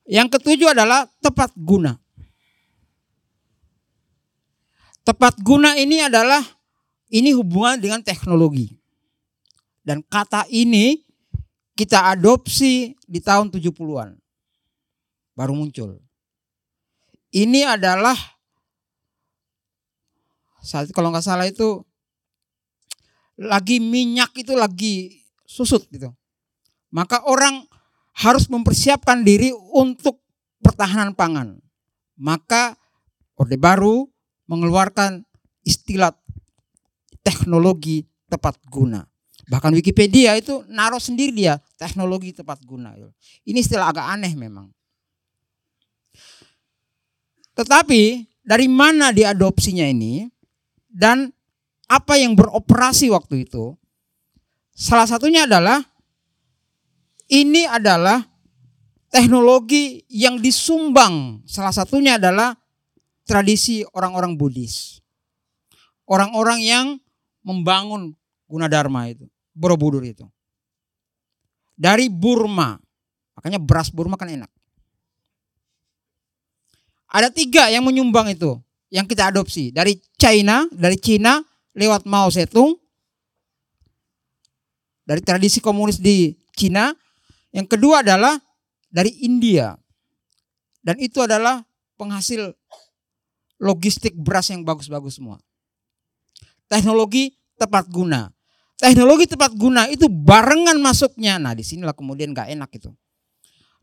Yang 0.07 0.38
ketujuh 0.38 0.71
adalah 0.71 1.11
tepat 1.19 1.51
guna. 1.59 1.99
Tepat 5.03 5.38
guna 5.42 5.75
ini 5.79 6.03
adalah 6.03 6.42
ini 7.11 7.31
hubungan 7.35 7.79
dengan 7.79 8.03
teknologi. 8.03 8.75
Dan 9.83 10.03
kata 10.03 10.47
ini 10.51 10.99
kita 11.79 12.11
adopsi 12.11 12.95
di 13.07 13.23
tahun 13.23 13.51
70-an. 13.51 14.19
Baru 15.35 15.55
muncul. 15.55 16.03
Ini 17.31 17.77
adalah 17.79 18.16
saat 20.66 20.90
kalau 20.90 21.14
nggak 21.14 21.23
salah 21.23 21.47
itu 21.47 21.87
lagi 23.38 23.79
minyak 23.79 24.35
itu 24.35 24.57
lagi 24.59 25.23
susut 25.47 25.87
gitu. 25.92 26.11
Maka 26.90 27.23
orang 27.29 27.69
harus 28.16 28.48
mempersiapkan 28.48 29.20
diri 29.20 29.52
untuk 29.76 30.24
pertahanan 30.64 31.12
pangan. 31.12 31.61
Maka 32.16 32.81
Orde 33.37 33.61
Baru 33.61 34.09
mengeluarkan 34.48 35.20
istilah 35.66 36.16
teknologi 37.20 38.09
tepat 38.33 38.57
guna. 38.72 39.05
Bahkan 39.46 39.76
Wikipedia 39.76 40.35
itu 40.35 40.64
naruh 40.66 40.98
sendiri 40.98 41.31
dia 41.31 41.55
teknologi 41.76 42.33
tepat 42.33 42.64
guna. 42.64 42.96
Ini 43.44 43.59
istilah 43.61 43.92
agak 43.92 44.07
aneh 44.16 44.33
memang. 44.35 44.72
Tetapi 47.55 48.26
dari 48.42 48.66
mana 48.66 49.12
diadopsinya 49.12 49.87
ini 49.87 50.26
dan 50.88 51.31
apa 51.87 52.18
yang 52.18 52.35
beroperasi 52.35 53.12
waktu 53.12 53.46
itu? 53.46 53.76
Salah 54.76 55.07
satunya 55.07 55.46
adalah 55.46 55.85
ini 57.27 57.67
adalah 57.67 58.23
teknologi 59.11 60.05
yang 60.11 60.39
disumbang. 60.39 61.43
Salah 61.47 61.75
satunya 61.75 62.19
adalah 62.21 62.55
tradisi 63.27 63.83
orang-orang 63.95 64.39
Buddhis. 64.39 65.03
Orang-orang 66.07 66.62
yang 66.62 66.87
membangun 67.43 68.15
Gunadarma 68.47 69.11
itu, 69.11 69.27
Borobudur 69.51 70.07
itu. 70.07 70.23
Dari 71.75 72.07
Burma. 72.07 72.79
Makanya 73.37 73.59
beras 73.59 73.91
Burma 73.91 74.15
kan 74.15 74.31
enak. 74.31 74.49
Ada 77.11 77.29
tiga 77.35 77.67
yang 77.69 77.83
menyumbang 77.83 78.31
itu. 78.31 78.55
Yang 78.87 79.12
kita 79.12 79.35
adopsi. 79.35 79.75
Dari 79.75 79.99
China, 80.15 80.65
dari 80.71 80.97
Cina 80.97 81.43
lewat 81.75 82.07
Mao 82.07 82.31
Zedong. 82.31 82.79
Dari 85.07 85.21
tradisi 85.23 85.59
komunis 85.59 85.99
di 85.99 86.39
Cina. 86.55 86.95
Yang 87.57 87.73
kedua 87.73 88.05
adalah 88.05 88.37
dari 88.92 89.16
India. 89.25 89.73
Dan 90.85 91.01
itu 91.01 91.25
adalah 91.25 91.64
penghasil 91.97 92.53
logistik 93.57 94.12
beras 94.12 94.53
yang 94.53 94.61
bagus-bagus 94.61 95.16
semua. 95.16 95.40
Teknologi 96.69 97.33
tepat 97.57 97.88
guna. 97.88 98.29
Teknologi 98.77 99.25
tepat 99.25 99.57
guna 99.57 99.88
itu 99.88 100.05
barengan 100.12 100.77
masuknya. 100.77 101.40
Nah 101.40 101.57
di 101.57 101.64
sinilah 101.64 101.97
kemudian 101.97 102.37
gak 102.37 102.53
enak 102.53 102.69
itu. 102.77 102.92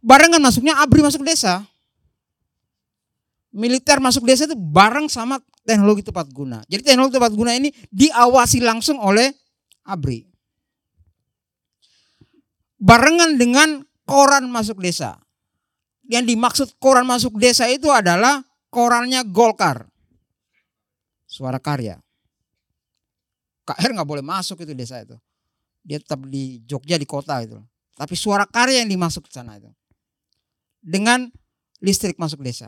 Barengan 0.05 0.37
masuknya 0.37 0.77
ABRI 0.85 1.01
masuk 1.01 1.25
desa. 1.25 1.65
Militer 3.49 3.97
masuk 3.97 4.29
desa 4.29 4.45
itu 4.45 4.57
bareng 4.57 5.09
sama 5.09 5.41
teknologi 5.65 6.05
tepat 6.05 6.29
guna. 6.29 6.61
Jadi 6.69 6.93
teknologi 6.93 7.17
tepat 7.17 7.33
guna 7.33 7.51
ini 7.57 7.73
diawasi 7.89 8.61
langsung 8.61 9.01
oleh 9.01 9.33
ABRI. 9.89 10.32
Barengan 12.83 13.39
dengan 13.39 13.87
koran 14.03 14.51
masuk 14.51 14.83
desa. 14.83 15.15
Yang 16.03 16.35
dimaksud 16.35 16.67
koran 16.83 17.07
masuk 17.07 17.39
desa 17.39 17.71
itu 17.71 17.87
adalah 17.87 18.43
korannya 18.67 19.23
Golkar. 19.23 19.87
Suara 21.23 21.63
karya. 21.63 22.03
KR 23.63 23.95
nggak 23.95 24.09
boleh 24.09 24.19
masuk 24.19 24.67
itu 24.67 24.75
desa 24.75 24.99
itu. 24.99 25.15
Dia 25.79 26.03
tetap 26.03 26.27
di 26.27 26.59
Jogja 26.67 26.99
di 26.99 27.07
kota 27.07 27.39
itu. 27.39 27.55
Tapi 27.95 28.19
suara 28.19 28.43
karya 28.43 28.83
yang 28.83 28.91
dimasuk 28.91 29.27
ke 29.27 29.31
sana 29.31 29.55
itu. 29.55 29.71
Dengan 30.83 31.31
listrik 31.79 32.19
masuk 32.19 32.43
desa. 32.43 32.67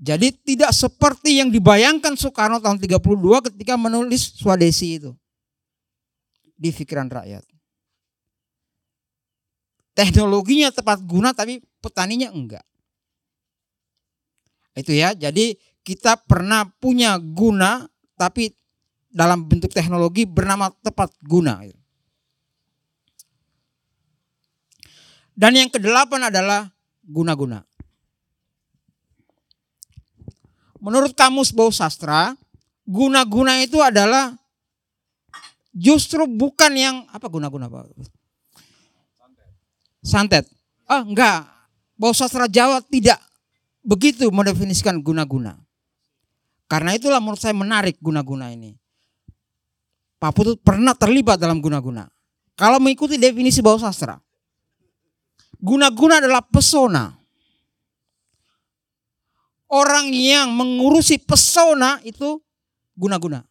Jadi 0.00 0.32
tidak 0.46 0.72
seperti 0.72 1.42
yang 1.42 1.50
dibayangkan 1.52 2.16
Soekarno 2.16 2.62
tahun 2.62 2.78
32 2.80 3.02
ketika 3.50 3.74
menulis 3.76 4.32
Swadesi 4.38 4.96
itu. 4.96 5.12
Di 6.60 6.68
pikiran 6.76 7.08
rakyat. 7.08 7.40
Teknologinya 9.96 10.68
tepat 10.68 11.00
guna 11.00 11.32
tapi 11.32 11.64
petaninya 11.80 12.28
enggak. 12.28 12.64
Itu 14.76 14.92
ya. 14.92 15.16
Jadi 15.16 15.56
kita 15.80 16.20
pernah 16.20 16.68
punya 16.68 17.16
guna 17.16 17.88
tapi 18.20 18.52
dalam 19.08 19.48
bentuk 19.48 19.72
teknologi 19.72 20.28
bernama 20.28 20.68
tepat 20.84 21.10
guna. 21.24 21.64
Dan 25.32 25.56
yang 25.56 25.72
kedelapan 25.72 26.28
adalah 26.28 26.68
guna-guna. 27.00 27.64
Menurut 30.80 31.12
kamus 31.12 31.52
bau 31.52 31.72
sastra, 31.72 32.36
guna-guna 32.88 33.60
itu 33.60 33.80
adalah 33.80 34.36
justru 35.74 36.26
bukan 36.26 36.72
yang 36.74 36.96
apa 37.10 37.26
guna-guna 37.30 37.70
Pak? 37.70 37.94
Santet. 40.00 40.48
Ah, 40.88 41.04
enggak. 41.04 41.46
Bahasa 42.00 42.26
sastra 42.26 42.48
Jawa 42.48 42.80
tidak 42.80 43.20
begitu 43.84 44.26
mendefinisikan 44.32 44.98
guna-guna. 45.04 45.60
Karena 46.70 46.96
itulah 46.96 47.20
menurut 47.20 47.40
saya 47.42 47.52
menarik 47.52 48.00
guna-guna 48.00 48.48
ini. 48.54 48.78
Pak 50.20 50.32
Putut 50.36 50.56
pernah 50.60 50.96
terlibat 50.96 51.40
dalam 51.40 51.60
guna-guna. 51.60 52.08
Kalau 52.56 52.76
mengikuti 52.80 53.16
definisi 53.16 53.64
bahasa 53.64 53.88
sastra. 53.92 54.16
Guna-guna 55.60 56.24
adalah 56.24 56.40
pesona. 56.44 57.12
Orang 59.70 60.10
yang 60.10 60.50
mengurusi 60.56 61.20
pesona 61.20 62.00
itu 62.02 62.40
guna-guna. 62.96 63.44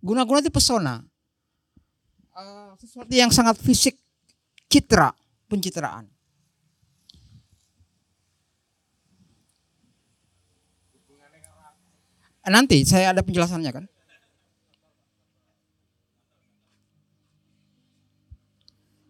Guna-guna 0.00 0.38
itu 0.40 0.50
pesona. 0.54 1.02
Sesuatu 2.80 3.12
yang 3.12 3.28
sangat 3.28 3.60
fisik, 3.60 4.00
citra, 4.72 5.12
pencitraan. 5.52 6.08
Nanti 12.50 12.82
saya 12.88 13.12
ada 13.12 13.20
penjelasannya 13.20 13.70
kan. 13.70 13.84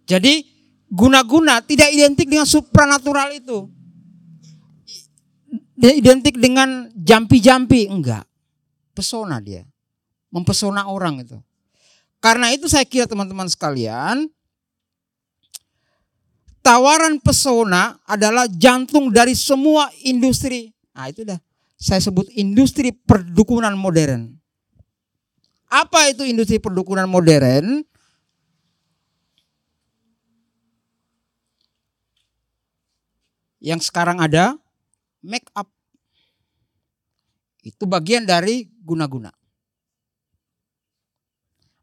Jadi 0.05 0.43
guna-guna 0.91 1.63
tidak 1.63 1.95
identik 1.95 2.27
dengan 2.27 2.45
supranatural 2.45 3.31
itu. 3.31 3.71
Dia 5.79 5.95
identik 5.95 6.37
dengan 6.37 6.91
jampi-jampi, 6.99 7.87
enggak. 7.87 8.27
Pesona 8.93 9.39
dia. 9.39 9.63
Mempesona 10.35 10.91
orang 10.91 11.23
itu. 11.23 11.39
Karena 12.21 12.53
itu 12.53 12.69
saya 12.69 12.85
kira 12.85 13.09
teman-teman 13.09 13.49
sekalian, 13.49 14.29
tawaran 16.61 17.17
pesona 17.17 17.97
adalah 18.05 18.45
jantung 18.47 19.09
dari 19.09 19.33
semua 19.33 19.89
industri. 20.05 20.69
Nah 20.93 21.09
itu 21.09 21.25
dah. 21.25 21.41
Saya 21.81 22.05
sebut 22.05 22.29
industri 22.37 22.93
perdukunan 22.93 23.73
modern. 23.73 24.37
Apa 25.73 26.13
itu 26.13 26.29
industri 26.29 26.61
perdukunan 26.61 27.09
modern? 27.09 27.81
Yang 33.65 33.89
sekarang 33.89 34.21
ada 34.21 34.61
make 35.25 35.49
up. 35.57 35.73
Itu 37.65 37.89
bagian 37.89 38.29
dari 38.29 38.69
guna-guna. 38.85 39.40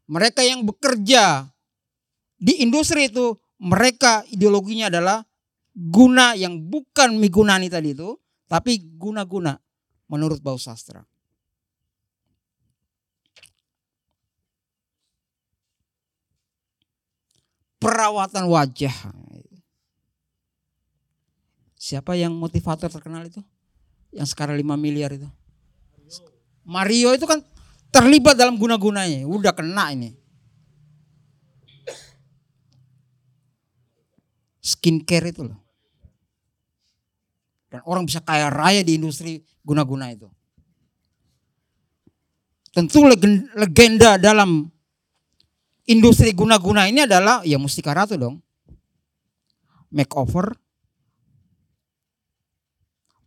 Mereka 0.08 0.40
yang 0.40 0.64
bekerja 0.64 1.44
di 2.40 2.64
industri 2.64 3.12
itu, 3.12 3.36
mereka 3.60 4.24
ideologinya 4.32 4.88
adalah 4.88 5.20
guna 5.76 6.32
yang 6.32 6.56
bukan 6.64 7.20
migunani 7.20 7.68
tadi 7.68 7.92
itu, 7.92 8.16
tapi 8.48 8.80
guna-guna 8.96 9.60
menurut 10.08 10.40
bau 10.40 10.56
sastra. 10.56 11.04
Perawatan 17.78 18.50
wajah. 18.50 18.96
Siapa 21.78 22.18
yang 22.18 22.34
motivator 22.34 22.90
terkenal 22.90 23.22
itu? 23.28 23.38
Yang 24.10 24.34
sekarang 24.34 24.58
5 24.58 24.74
miliar 24.74 25.14
itu. 25.14 25.28
Mario 26.66 27.14
itu 27.14 27.24
kan 27.24 27.40
terlibat 27.88 28.36
dalam 28.36 28.56
guna-gunanya. 28.56 29.24
Udah 29.24 29.52
kena 29.52 29.92
ini. 29.92 30.12
Skincare 34.60 35.32
itu 35.32 35.48
loh. 35.48 35.58
Dan 37.68 37.84
orang 37.84 38.08
bisa 38.08 38.24
kaya 38.24 38.48
raya 38.48 38.80
di 38.80 38.96
industri 38.96 39.44
guna-guna 39.64 40.08
itu. 40.12 40.28
Tentu 42.72 43.04
legenda 43.56 44.20
dalam 44.20 44.68
industri 45.88 46.32
guna-guna 46.36 46.84
ini 46.88 47.04
adalah 47.08 47.40
ya 47.44 47.56
Mustika 47.56 47.96
Ratu 47.96 48.20
dong. 48.20 48.40
Makeover, 49.88 50.52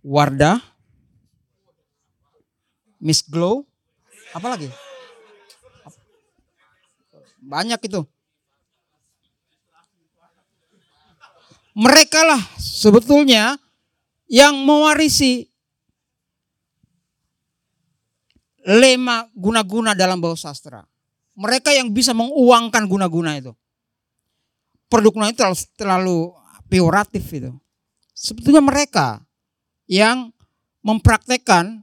Wardah, 0.06 0.62
Miss 3.02 3.26
Glow, 3.26 3.66
apa 4.32 4.48
lagi? 4.48 4.68
Banyak 7.42 7.80
itu. 7.84 8.02
Mereka 11.72 12.20
lah 12.28 12.42
sebetulnya 12.60 13.56
yang 14.28 14.60
mewarisi 14.68 15.48
lema 18.68 19.26
guna-guna 19.34 19.96
dalam 19.96 20.20
bahasa 20.20 20.52
sastra. 20.52 20.84
Mereka 21.36 21.72
yang 21.72 21.90
bisa 21.96 22.12
menguangkan 22.12 22.86
guna-guna 22.86 23.40
itu. 23.40 23.56
Produk 24.92 25.32
itu 25.32 25.40
terlalu, 25.40 25.58
terlalu 25.80 26.18
peoratif 26.68 27.24
itu. 27.32 27.52
Sebetulnya 28.12 28.60
mereka 28.60 29.24
yang 29.88 30.36
mempraktekkan 30.84 31.82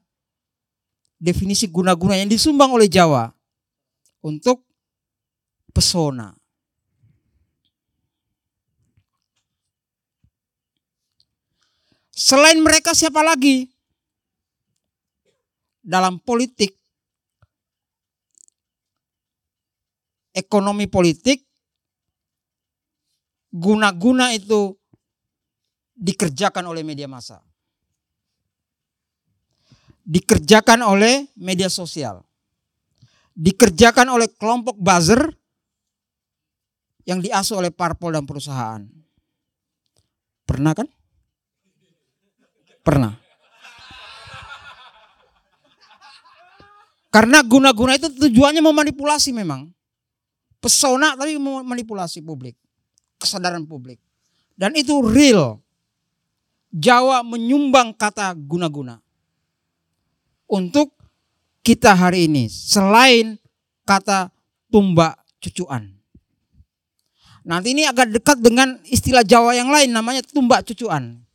definisi 1.19 1.67
guna-guna 1.67 2.15
yang 2.15 2.31
disumbang 2.31 2.71
oleh 2.71 2.87
Jawa 2.87 3.35
untuk 4.23 4.63
pesona. 5.75 6.33
Selain 12.19 12.59
mereka 12.59 12.99
siapa 12.99 13.23
lagi? 13.23 13.71
Dalam 15.79 16.19
politik, 16.19 16.75
ekonomi 20.35 20.91
politik, 20.91 21.47
guna-guna 23.55 24.35
itu 24.35 24.75
dikerjakan 25.95 26.69
oleh 26.69 26.85
media 26.85 27.09
massa. 27.09 27.48
Dikerjakan 30.09 30.81
oleh 30.81 31.29
media 31.37 31.69
sosial. 31.69 32.25
Dikerjakan 33.37 34.09
oleh 34.09 34.33
kelompok 34.41 34.81
buzzer 34.81 35.21
yang 37.05 37.21
diasuh 37.21 37.61
oleh 37.61 37.69
parpol 37.69 38.17
dan 38.17 38.25
perusahaan. 38.25 38.89
Pernah 40.49 40.73
kan? 40.73 40.89
Pernah. 42.81 43.13
Karena 47.09 47.45
guna-guna 47.45 47.97
itu 47.97 48.09
tujuannya 48.09 48.65
memanipulasi 48.65 49.37
memang. 49.37 49.69
Pesona 50.61 51.17
tapi 51.17 51.37
memanipulasi 51.37 52.25
publik. 52.25 52.57
Kesadaran 53.21 53.69
publik. 53.69 54.01
Dan 54.57 54.73
itu 54.73 55.05
real. 55.05 55.61
Jawa 56.73 57.21
menyumbang 57.25 57.93
kata 57.93 58.33
guna-guna. 58.37 59.05
Untuk 60.49 60.97
kita 61.61 61.93
hari 61.93 62.27
ini. 62.27 62.49
Selain 62.49 63.37
kata 63.85 64.33
tumbak 64.73 65.21
cucuan. 65.45 65.93
Nanti 67.45 67.73
ini 67.73 67.85
agak 67.85 68.13
dekat 68.13 68.41
dengan 68.41 68.81
istilah 68.89 69.25
Jawa 69.25 69.57
yang 69.57 69.73
lain 69.73 69.93
namanya 69.93 70.21
tumbak 70.25 70.69
cucuan 70.69 71.29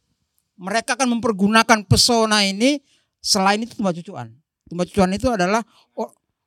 mereka 0.64 0.96
akan 0.96 1.20
mempergunakan 1.20 1.86
pesona 1.86 2.46
ini 2.46 2.82
selain 3.20 3.64
itu 3.64 3.78
tumbak 3.78 4.00
cucuan. 4.02 4.32
Tumbak 4.70 4.90
cucuan 4.90 5.12
itu 5.12 5.28
adalah 5.30 5.62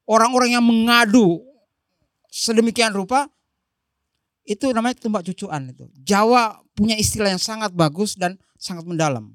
orang-orang 0.06 0.56
yang 0.56 0.64
mengadu 0.64 1.42
sedemikian 2.30 2.94
rupa 2.94 3.26
itu 4.46 4.70
namanya 4.70 4.96
tumbak 5.02 5.26
cucuan 5.26 5.74
itu. 5.74 5.90
Jawa 6.06 6.62
punya 6.72 6.94
istilah 6.94 7.34
yang 7.34 7.42
sangat 7.42 7.74
bagus 7.74 8.14
dan 8.14 8.38
sangat 8.56 8.86
mendalam. 8.86 9.34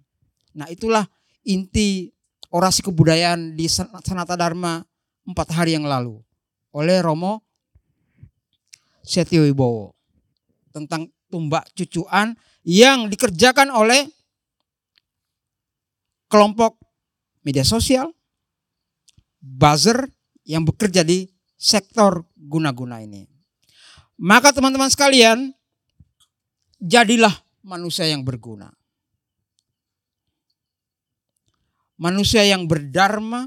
Nah 0.55 0.67
itulah 0.71 1.03
inti 1.43 2.15
orasi 2.51 2.83
kebudayaan 2.83 3.55
di 3.55 3.65
Sanata 3.71 4.35
Dharma 4.35 4.83
empat 5.23 5.47
hari 5.55 5.79
yang 5.79 5.87
lalu 5.87 6.19
oleh 6.75 6.99
Romo 6.99 7.43
Setio 9.01 9.47
Wibowo 9.47 9.95
tentang 10.71 11.09
tumbak 11.31 11.71
cucuan 11.73 12.35
yang 12.67 13.09
dikerjakan 13.09 13.73
oleh 13.73 14.07
kelompok 16.31 16.79
media 17.43 17.65
sosial, 17.65 18.13
buzzer 19.41 20.07
yang 20.45 20.63
bekerja 20.63 21.01
di 21.01 21.27
sektor 21.57 22.23
guna-guna 22.37 23.01
ini. 23.01 23.25
Maka 24.21 24.53
teman-teman 24.53 24.87
sekalian, 24.87 25.49
jadilah 26.77 27.33
manusia 27.65 28.05
yang 28.05 28.21
berguna. 28.21 28.69
Manusia 32.01 32.41
yang 32.41 32.65
berdharma, 32.65 33.45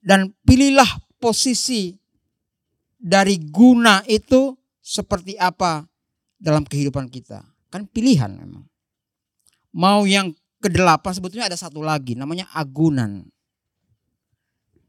dan 0.00 0.32
pilihlah 0.44 0.88
posisi 1.20 1.92
dari 2.96 3.36
guna 3.40 4.00
itu 4.08 4.56
seperti 4.80 5.36
apa 5.36 5.84
dalam 6.40 6.64
kehidupan 6.64 7.08
kita. 7.12 7.44
Kan 7.68 7.86
pilihan 7.86 8.32
memang. 8.32 8.64
Mau 9.76 10.02
yang 10.08 10.34
kedelapan 10.58 11.12
sebetulnya 11.14 11.46
ada 11.46 11.56
satu 11.56 11.84
lagi 11.84 12.18
namanya 12.18 12.50
agunan. 12.56 13.28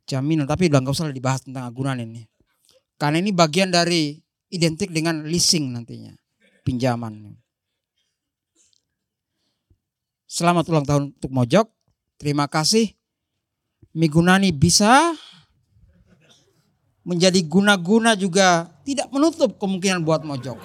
Jaminan 0.10 0.50
tapi 0.50 0.68
udah 0.68 0.80
nggak 0.82 0.96
usah 0.96 1.14
dibahas 1.14 1.46
tentang 1.46 1.68
agunan 1.70 2.00
ini. 2.02 2.26
Karena 2.98 3.22
ini 3.22 3.32
bagian 3.32 3.70
dari 3.70 4.18
identik 4.50 4.90
dengan 4.90 5.24
leasing 5.28 5.72
nantinya. 5.72 6.12
Pinjaman. 6.66 7.41
Selamat 10.32 10.64
ulang 10.72 10.88
tahun 10.88 11.04
untuk 11.12 11.28
Mojok. 11.28 11.68
Terima 12.16 12.48
kasih. 12.48 12.96
Migunani 13.92 14.56
bisa 14.56 15.12
menjadi 17.04 17.44
guna-guna 17.44 18.16
juga 18.16 18.72
tidak 18.88 19.12
menutup 19.12 19.60
kemungkinan 19.60 20.08
buat 20.08 20.24
Mojok. 20.24 20.56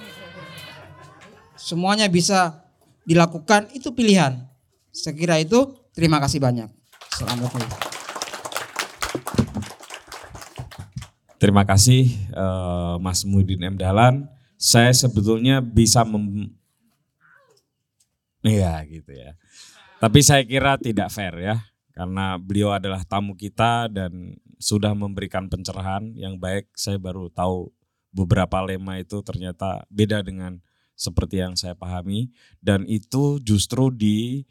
Semuanya 1.59 2.07
bisa 2.07 2.63
dilakukan 3.03 3.67
itu 3.75 3.91
pilihan. 3.91 4.39
Saya 4.95 5.19
kira 5.19 5.43
itu 5.43 5.75
terima 5.91 6.23
kasih 6.23 6.39
banyak. 6.39 6.71
Assalamualaikum. 7.11 7.67
Terima 11.43 11.67
kasih 11.67 12.15
uh, 12.39 13.03
Mas 13.03 13.27
Mudin 13.27 13.67
M 13.67 13.75
Dahlan. 13.75 14.31
Saya 14.55 14.95
sebetulnya 14.95 15.59
bisa 15.59 16.07
mem 16.07 16.55
Iya 18.47 18.79
gitu 18.87 19.11
ya. 19.11 19.35
Tapi 19.99 20.23
saya 20.23 20.47
kira 20.47 20.79
tidak 20.79 21.11
fair 21.11 21.35
ya. 21.43 21.57
Karena 21.91 22.37
beliau 22.39 22.71
adalah 22.77 23.03
tamu 23.03 23.35
kita 23.35 23.89
dan 23.91 24.37
sudah 24.61 24.95
memberikan 24.95 25.51
pencerahan 25.51 26.15
yang 26.15 26.39
baik. 26.39 26.71
Saya 26.79 27.01
baru 27.01 27.33
tahu 27.33 27.73
beberapa 28.15 28.63
lema 28.63 29.01
itu 29.01 29.19
ternyata 29.25 29.83
beda 29.91 30.23
dengan 30.23 30.61
seperti 30.95 31.41
yang 31.41 31.59
saya 31.59 31.75
pahami. 31.75 32.31
Dan 32.61 32.85
itu 32.87 33.41
justru 33.41 33.91
di 33.91 34.45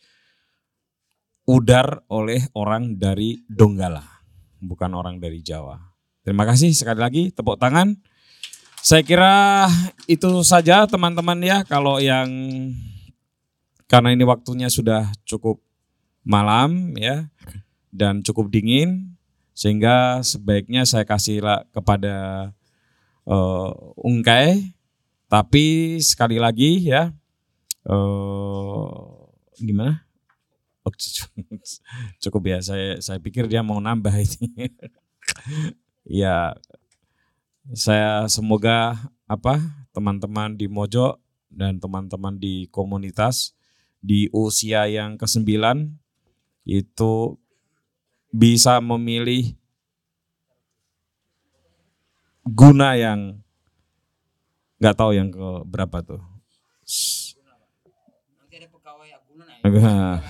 udar 1.45 2.01
oleh 2.09 2.49
orang 2.57 2.97
dari 2.97 3.45
Donggala, 3.45 4.01
bukan 4.57 4.91
orang 4.97 5.21
dari 5.21 5.45
Jawa. 5.45 5.77
Terima 6.25 6.41
kasih 6.49 6.73
sekali 6.73 6.97
lagi, 6.97 7.23
tepuk 7.29 7.61
tangan. 7.61 7.93
Saya 8.81 9.05
kira 9.05 9.65
itu 10.09 10.41
saja 10.41 10.89
teman-teman 10.89 11.37
ya 11.41 11.61
kalau 11.65 12.01
yang 12.01 12.29
karena 13.86 14.13
ini 14.13 14.25
waktunya 14.25 14.69
sudah 14.69 15.13
cukup 15.25 15.61
malam 16.25 16.97
ya 16.97 17.29
dan 17.93 18.25
cukup 18.25 18.49
dingin 18.49 19.15
sehingga 19.55 20.19
sebaiknya 20.19 20.83
saya 20.83 21.07
kasih 21.07 21.39
kepada 21.71 22.49
uh, 23.23 23.71
Ungkai. 23.95 24.75
Tapi 25.25 25.97
sekali 26.05 26.38
lagi 26.38 26.86
ya 26.86 27.09
uh, 27.89 29.25
gimana? 29.57 30.05
Oh, 30.86 30.93
cukup 32.23 32.41
ya 32.45 32.61
saya 32.61 33.01
saya 33.01 33.17
pikir 33.17 33.49
dia 33.49 33.65
mau 33.65 33.79
nambah 33.79 34.13
ini. 34.13 34.69
Ya 36.05 36.53
saya 37.73 38.29
semoga 38.29 38.93
apa 39.25 39.57
teman-teman 39.89 40.53
di 40.53 40.69
Mojo 40.69 41.17
dan 41.49 41.81
teman-teman 41.81 42.38
di 42.38 42.69
komunitas 42.69 43.57
di 44.06 44.30
usia 44.30 44.86
yang 44.86 45.18
ke-9 45.18 45.49
itu 46.70 47.14
bisa 48.30 48.78
memilih 48.78 49.58
guna 52.45 52.93
yang 52.93 53.41
nggak 54.78 54.93
tahu 54.93 55.18
yang 55.18 55.34
ke 55.34 55.66
berapa 55.66 55.97
tuh. 56.06 56.22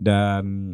Dan 0.00 0.72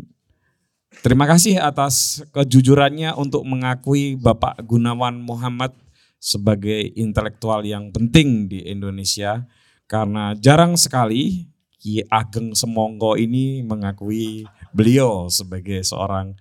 terima 1.02 1.26
kasih 1.26 1.58
atas 1.58 2.22
kejujurannya 2.30 3.18
untuk 3.18 3.42
mengakui 3.42 4.14
Bapak 4.14 4.62
Gunawan 4.62 5.18
Muhammad 5.18 5.74
sebagai 6.22 6.94
intelektual 6.94 7.66
yang 7.66 7.90
penting 7.90 8.46
di 8.46 8.62
Indonesia 8.62 9.46
karena 9.88 10.36
jarang 10.36 10.76
sekali 10.76 11.48
Ki 11.80 12.04
Ageng 12.12 12.52
Semongko 12.52 13.16
ini 13.16 13.64
mengakui 13.64 14.44
beliau 14.76 15.32
sebagai 15.32 15.80
seorang 15.80 16.36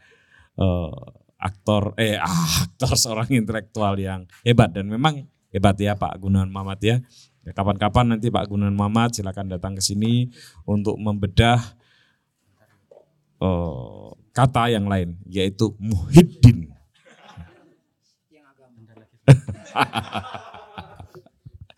uh, 0.60 0.92
aktor 1.40 1.96
eh 1.96 2.20
ah, 2.28 2.68
aktor 2.68 2.98
seorang 3.00 3.32
intelektual 3.32 3.96
yang 3.96 4.28
hebat 4.44 4.76
dan 4.76 4.92
memang 4.92 5.24
hebat 5.54 5.80
ya 5.80 5.96
Pak 5.96 6.20
Gunawan 6.20 6.52
Mamat 6.52 6.80
ya. 6.84 6.98
ya. 7.48 7.52
Kapan-kapan 7.56 8.18
nanti 8.18 8.28
Pak 8.28 8.52
Gunawan 8.52 8.76
Mamat 8.76 9.16
silakan 9.16 9.48
datang 9.48 9.80
ke 9.80 9.82
sini 9.82 10.28
untuk 10.68 11.00
membedah 11.00 11.64
uh, 13.40 14.12
kata 14.36 14.76
yang 14.76 14.92
lain 14.92 15.16
yaitu 15.30 15.72
Muhyiddin. 15.80 16.76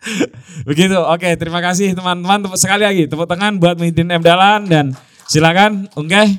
Begitu. 0.68 0.96
Oke, 0.96 1.36
terima 1.36 1.60
kasih 1.60 1.92
teman-teman. 1.92 2.56
Sekali 2.56 2.82
lagi 2.84 3.04
tepuk 3.04 3.28
tangan 3.28 3.60
buat 3.60 3.76
Muhyiddin 3.76 4.08
M 4.08 4.22
Dalan 4.24 4.64
dan 4.66 4.86
silakan 5.28 5.86
Oke. 5.96 6.36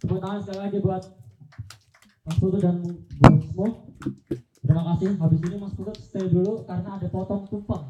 Tepuk 0.00 0.18
tangan 0.20 0.40
sekali 0.44 0.60
lagi 0.68 0.78
buat 0.84 1.02
Mas 2.24 2.36
Putu 2.40 2.56
dan 2.60 2.80
Bu. 3.52 3.66
Terima 4.64 4.82
kasih. 4.92 5.16
Habis 5.20 5.40
ini 5.44 5.56
Mas 5.60 5.72
Putu 5.76 5.92
stay 5.96 6.24
dulu 6.28 6.64
karena 6.68 7.00
ada 7.00 7.06
potong 7.08 7.44
tumpeng. 7.48 7.84